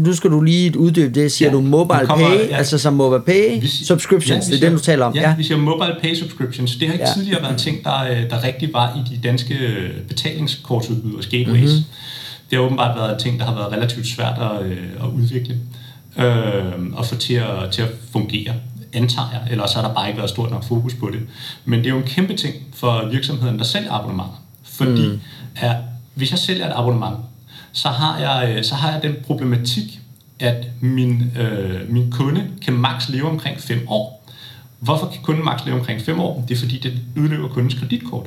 [0.00, 1.32] nu skal du lige uddybe det.
[1.32, 2.56] Siger Ja, du mobile kommer- pay, ja.
[2.56, 5.14] altså som mobile pay Vi subscriptions, vi det er det, du taler om?
[5.14, 6.76] Ja, vi siger mobile pay subscriptions.
[6.76, 7.08] Det har ikke Ja.
[7.10, 7.14] ja.
[7.14, 9.54] tidligere været en ting, der, øh, der rigtig var i de danske
[10.08, 11.60] betalingskortsudbyders gateways.
[11.60, 11.70] Mhm.
[11.70, 11.84] Mm-hmm.
[12.50, 15.58] Det har åbenbart været en ting, der har været relativt svært at, øh, at udvikle
[16.18, 18.54] øh, og få til at, til at fungere,
[18.92, 19.42] antager jeg.
[19.50, 21.20] Ellers har der bare ikke været stort nok fokus på det.
[21.64, 24.42] Men det er jo en kæmpe ting for virksomheden, der sælger abonnementer.
[24.62, 25.20] Fordi mm.
[25.56, 25.76] at,
[26.14, 27.16] hvis jeg sælger et abonnement,
[27.72, 30.00] så har jeg, øh, så har jeg den problematik,
[30.40, 34.28] at min, øh, min kunde kan maks leve omkring 5 år.
[34.78, 36.44] Hvorfor kan kunden maks leve omkring 5 år?
[36.48, 38.26] Det er fordi, det udløber kundens kreditkort.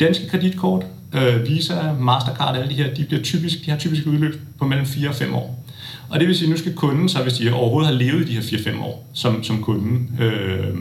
[0.00, 4.40] Danske kreditkort, øh, Visa, Mastercard, alle de her, de, bliver typisk, de har typisk udløb
[4.58, 5.64] på mellem 4 og 5 år.
[6.08, 8.28] Og det vil sige, at nu skal kunden, så hvis de overhovedet har levet i
[8.28, 10.76] de her 4-5 år som, som kunden, øh,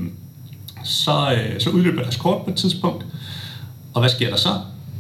[0.84, 3.06] så, øh, så udløber deres kort på et tidspunkt.
[3.94, 4.50] Og hvad sker der så?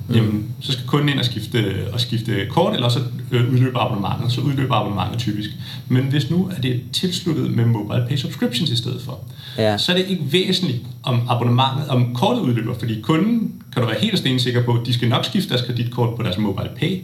[0.09, 0.15] Mm.
[0.15, 2.99] Jamen, så skal kunden ind og skifte, og skifte kort, eller så
[3.31, 4.31] øh, udløber abonnementet.
[4.31, 5.49] Så udløber abonnementet typisk.
[5.87, 9.19] Men hvis nu er det tilsluttet med mobile pay subscriptions i stedet for,
[9.57, 9.77] Ja.
[9.77, 13.99] så er det ikke væsentligt, om abonnementet, om kortet udløber, fordi kunden, kan du være
[14.01, 17.01] helt stensikker på, de skal nok skifte deres kreditkort på deres mobile pay.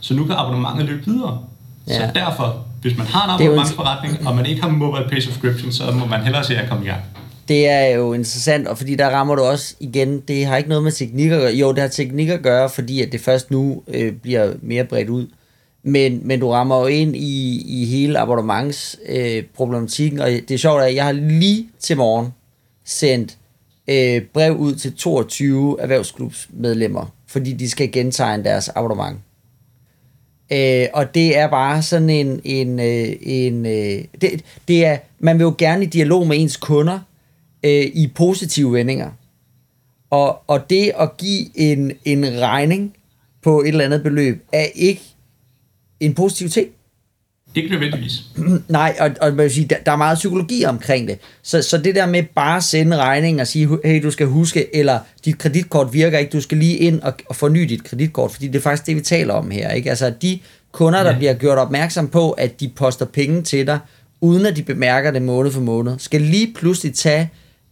[0.00, 1.38] Så nu kan abonnementet løbe videre.
[1.88, 1.94] Ja.
[2.06, 5.90] Så derfor, hvis man har en- abonnementsforretning, og man ikke har mobile pay subscription, så
[5.92, 7.00] må man hellere se at komme i gang.
[7.48, 10.84] Det er jo interessant, og fordi der rammer du også igen, det har ikke noget
[10.84, 11.52] med teknik at gøre.
[11.52, 15.08] Jo, det har teknik at gøre, fordi at det først nu øh, bliver mere bredt
[15.08, 15.26] ud.
[15.82, 20.58] Men, men du rammer jo ind i, i hele abonnementsproblematikken, øh, problematikken, og det er
[20.58, 22.28] sjovt, at jeg har lige til morgen
[22.84, 23.38] sendt
[23.88, 29.18] øh, brev ud til 22 erhvervsklubsmedlemmer, fordi de skal gentegne deres abonnement.
[30.52, 35.38] Øh, og det er bare sådan en, en, øh, en øh, det, det er, man
[35.38, 36.98] vil jo gerne i dialog med ens kunder
[37.62, 39.10] øh, i positive vendinger.
[40.10, 42.94] Og, og det at give en, en regning
[43.42, 45.02] på et eller andet beløb, er ikke
[46.00, 46.68] en positiv ting.
[47.54, 48.12] Ikke nødvendigvis.
[48.68, 51.18] Nej, og, og man vil sige, der, der er meget psykologi omkring det.
[51.42, 54.76] Så, så det der med bare at sende regning og sige, hey, du skal huske,
[54.76, 58.46] eller dit kreditkort virker ikke, du skal lige ind og, og forny dit kreditkort, fordi
[58.46, 59.70] det er faktisk det, vi taler om her.
[59.70, 59.90] Ikke?
[59.90, 60.38] Altså de
[60.72, 61.18] kunder, der Ja.
[61.18, 63.78] bliver gjort opmærksom på, at de poster penge til dig,
[64.20, 67.30] uden at de bemærker det måned for måned, skal lige pludselig tage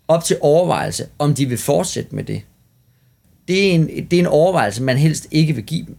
[0.08, 2.42] op til overvejelse, om de vil fortsætte med det.
[3.48, 5.96] Det er en, det er en overvejelse, man helst ikke vil give dem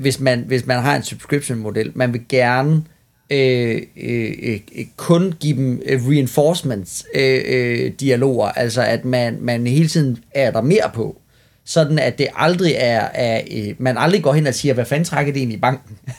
[0.00, 1.92] hvis man, hvis man har en subscription-model.
[1.94, 2.82] Man vil gerne
[3.30, 4.60] øh, øh, øh,
[4.96, 10.50] kun give dem øh, reinforcements-dialoger, øh, øh, dialoger, altså at man, man hele tiden er
[10.50, 11.20] der mere på,
[11.64, 15.04] sådan at det aldrig er, er øh, man aldrig går hen og siger, hvad fanden
[15.04, 15.98] trækker det ind i banken?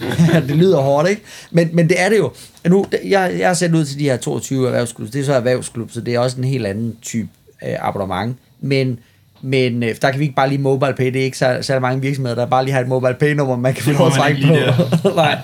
[0.48, 1.22] det lyder hårdt, ikke?
[1.50, 2.32] Men, men det er det jo.
[2.68, 5.90] Nu, jeg, jeg har sendt ud til de her 22 erhvervsklub, det er så erhvervsklub,
[5.90, 7.28] så det er også en helt anden type
[7.66, 8.98] øh, abonnement, men
[9.42, 11.06] men øh, der kan vi ikke bare lige mobile pay.
[11.06, 13.56] Det er ikke så, så mange virksomheder, der bare lige har et mobile pay nummer,
[13.56, 15.08] man kan få lov at trække på.
[15.16, 15.38] Nej.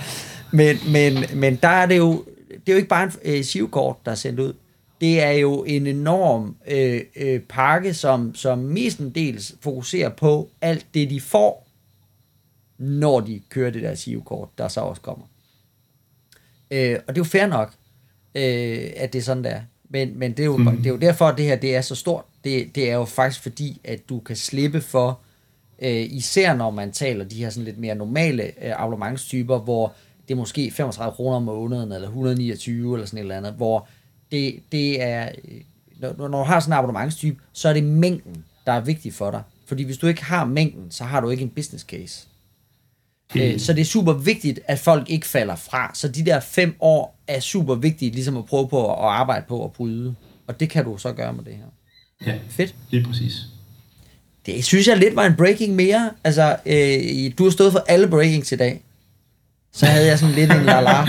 [0.52, 3.96] Men, men, men der er det jo, det er jo ikke bare en øh, SIV-kort,
[4.04, 4.52] der er sendt ud.
[5.00, 11.10] Det er jo en enorm øh, øh, pakke, som, som mestendels fokuserer på alt det,
[11.10, 11.63] de får,
[12.78, 15.24] når de kører det der SIV-kort, der så også kommer.
[16.70, 17.72] Øh, og det er jo fair nok,
[18.34, 19.60] øh, at det er sådan, der.
[19.88, 20.76] Men, men det, er jo, mm.
[20.76, 22.24] det er jo derfor, at det her det er så stort.
[22.44, 25.20] Det, det er jo faktisk fordi, at du kan slippe for,
[25.82, 29.92] øh, især når man taler de her sådan lidt mere normale øh, abonnementstyper, hvor
[30.28, 33.88] det er måske 35 kroner om måneden, eller 129 eller sådan et eller andet, hvor
[34.32, 35.60] det, det er, øh,
[36.00, 39.30] når, når du har sådan en abonnementstype, så er det mængden, der er vigtig for
[39.30, 39.42] dig.
[39.66, 42.26] Fordi hvis du ikke har mængden, så har du ikke en business case.
[43.36, 45.90] Øh, Så det er super vigtigt, at folk ikke falder fra.
[45.94, 49.64] Så de der fem år er super vigtige, ligesom at prøve på at arbejde på
[49.64, 50.14] at bryde.
[50.46, 51.64] Og det kan du så gøre med det her.
[52.32, 52.74] Ja, Fedt.
[52.90, 53.32] lige præcis.
[54.46, 56.10] Det synes jeg lidt var en breaking mere.
[56.24, 58.82] Altså, øh, du har stået for alle breakings i dag.
[59.76, 61.04] Så havde jeg sådan lidt en la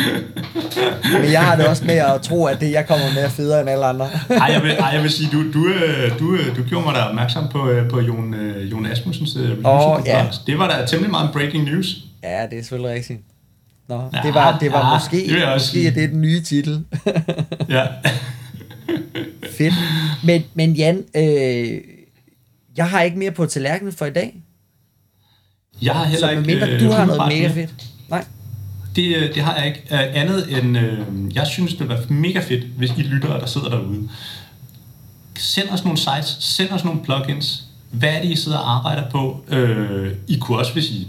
[1.21, 3.61] Men jeg har det også med at tro, at det jeg kommer med er federe
[3.61, 4.09] end alle andre.
[4.29, 6.95] Ej, jeg vil, ej, jeg vil sige, du, du, øh, du, øh, du gjorde mig
[6.95, 8.35] da opmærksom på, øh, på Jon,
[8.71, 10.25] Jon Asmussens på ja.
[10.47, 11.95] Det var da temmelig meget breaking news.
[12.23, 13.19] ja, det er selvfølgelig rigtigt.
[13.89, 15.87] Nå, det var, det var Ja, måske, det måske sige.
[15.87, 16.83] er det den nye titel.
[17.69, 17.85] Ja.
[19.57, 19.73] Fedt.
[20.23, 21.81] Men, men Jan, øh,
[22.77, 24.35] jeg har ikke mere på tallerkenen for i dag.
[25.81, 26.71] Jeg har heller Så ikke...
[26.73, 27.53] øh, du har noget mega mere.
[27.53, 27.73] fedt.
[28.09, 28.23] Nej.
[28.95, 29.81] Det, øh, det har jeg ikke.
[29.91, 30.99] Øh, andet end, øh,
[31.35, 34.09] jeg synes, det var mega fedt, hvis I lyttere, der sidder derude,
[35.37, 37.63] send os nogle sites, send os nogle plugins.
[37.91, 39.43] Hvad er det, I sidder og arbejder på?
[39.47, 41.07] Øh, I kunne også, hvis I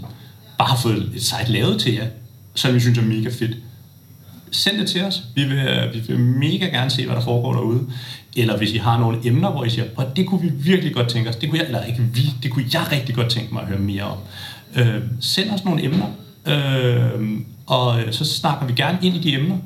[0.57, 2.07] bare har fået et site lavet til jer,
[2.55, 3.57] som I synes er mega fedt.
[4.51, 5.23] Send det til os.
[5.35, 7.87] Vi vil, øh, vi vil mega gerne se, hvad der foregår derude.
[8.35, 11.09] Eller hvis I har nogle emner, hvor I siger, at det kunne vi virkelig godt
[11.09, 11.35] tænke os.
[11.35, 13.79] Det kunne jeg, eller ikke vi, det kunne jeg rigtig godt tænke mig at høre
[13.79, 14.17] mere om.
[14.75, 16.07] Øh, send os nogle emner,
[16.47, 19.57] øh, og øh, så snakker vi gerne ind i de emner.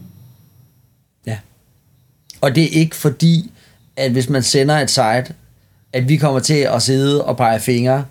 [1.28, 1.38] Ja.
[2.42, 3.52] Og det er ikke fordi,
[3.96, 5.34] at hvis man sender et site,
[5.94, 8.06] at vi kommer til at sidde og pege fingre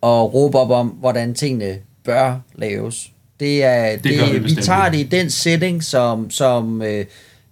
[0.00, 3.10] og råbe op om, hvordan tingene bør laves.
[3.40, 7.06] Det er, det, vi det, vi bestemt tager det i den setting, som, som, øh,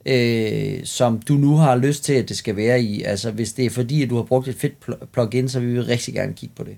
[0.06, 3.02] øh, som du nu har lyst til, at det skal være i.
[3.02, 5.74] Altså, hvis det er fordi, at du har brugt et fedt pl- plugin, så vil
[5.74, 6.76] vi rigtig gerne kigge på det.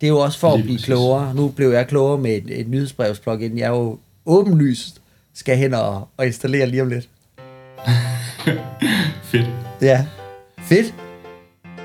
[0.00, 0.86] Det er jo også for at Lige blive præcis.
[0.86, 1.34] klogere.
[1.34, 3.58] Nu blev jeg klogere med et, et nyhedsbrevsplugin.
[3.58, 5.00] Jeg er jo åbenlyst
[5.34, 7.08] skal hen og, og installere lige om lidt.
[9.30, 9.46] Fedt.
[9.82, 10.06] Ja,
[10.62, 10.94] fedt.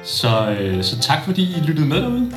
[0.04, 2.32] Så, øh, så tak fordi I lyttede med derude.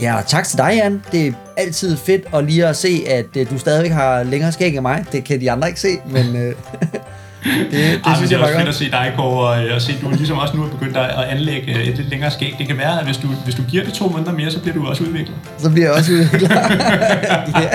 [0.00, 1.02] Ja, og tak til dig, Jan.
[1.12, 4.72] Det er altid fedt at lige at se, at øh, du stadigvæk har længere skæg
[4.74, 5.04] end mig.
[5.12, 6.54] Det kan de andre ikke se, men øh,
[7.44, 8.68] det, det Ej, synes det jeg er var også fedt godt.
[8.68, 10.96] at se dig, Kåre, og, øh, og se, at du ligesom også nu er begyndt
[10.96, 12.54] at anlægge øh, et lidt længere skæg.
[12.58, 14.74] Det kan være, at hvis du, hvis du giver det to måneder mere, så bliver
[14.74, 15.36] du også udviklet.
[15.58, 16.48] Så bliver jeg også udvikler.
[17.60, 17.68] ja.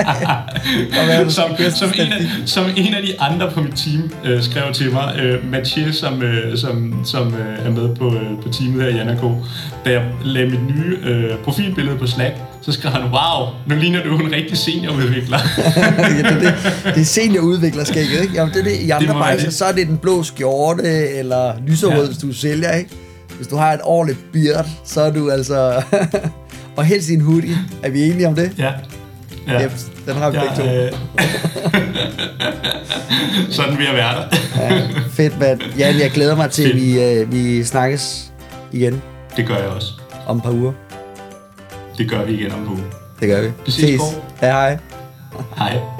[1.12, 4.42] Er det, som, som, en af, som en af de andre på mit team øh,
[4.42, 8.48] skrev til mig, øh, Mathieu, som, øh, som, som øh, er med på, øh, på
[8.48, 9.44] teamet her i Janako,
[9.84, 12.34] da jeg lagde mit nye øh, profilbillede på Slack,
[12.64, 15.38] så skrev han, wow, nu ligner du en rigtig seniorudvikler.
[15.76, 16.54] ja, det, er det,
[16.94, 18.34] det er seniorudvikler skægget, ikke?
[18.34, 18.80] Jamen, det er det.
[18.80, 19.54] I andre brancher, det.
[19.54, 22.06] så er det den blå skjorte, eller lyserød, Ja.
[22.06, 22.90] hvis du sælger, ikke?
[23.36, 25.82] Hvis du har et ordentligt beard, så er du altså...
[26.76, 27.56] og helst i en hoodie.
[27.82, 28.52] Er vi enige om det?
[28.58, 28.72] ja.
[29.48, 29.64] ja.
[29.64, 29.72] Yep,
[30.06, 30.62] den har vi begge to.
[30.74, 30.92] øh,
[33.56, 34.24] sådan vil jeg være der.
[34.74, 35.60] Ja, fedt, mand.
[35.78, 38.32] Jan, jeg glæder mig til, at vi, øh, vi snakkes
[38.72, 39.02] igen
[39.36, 39.92] Det gør jeg også.
[40.26, 40.72] om et par uger.
[41.98, 42.84] Det gør vi igen om uge.
[43.20, 43.52] Det gør vi.
[43.66, 44.00] Vi ses.
[44.40, 44.78] Hej hej.
[45.56, 45.93] Hej.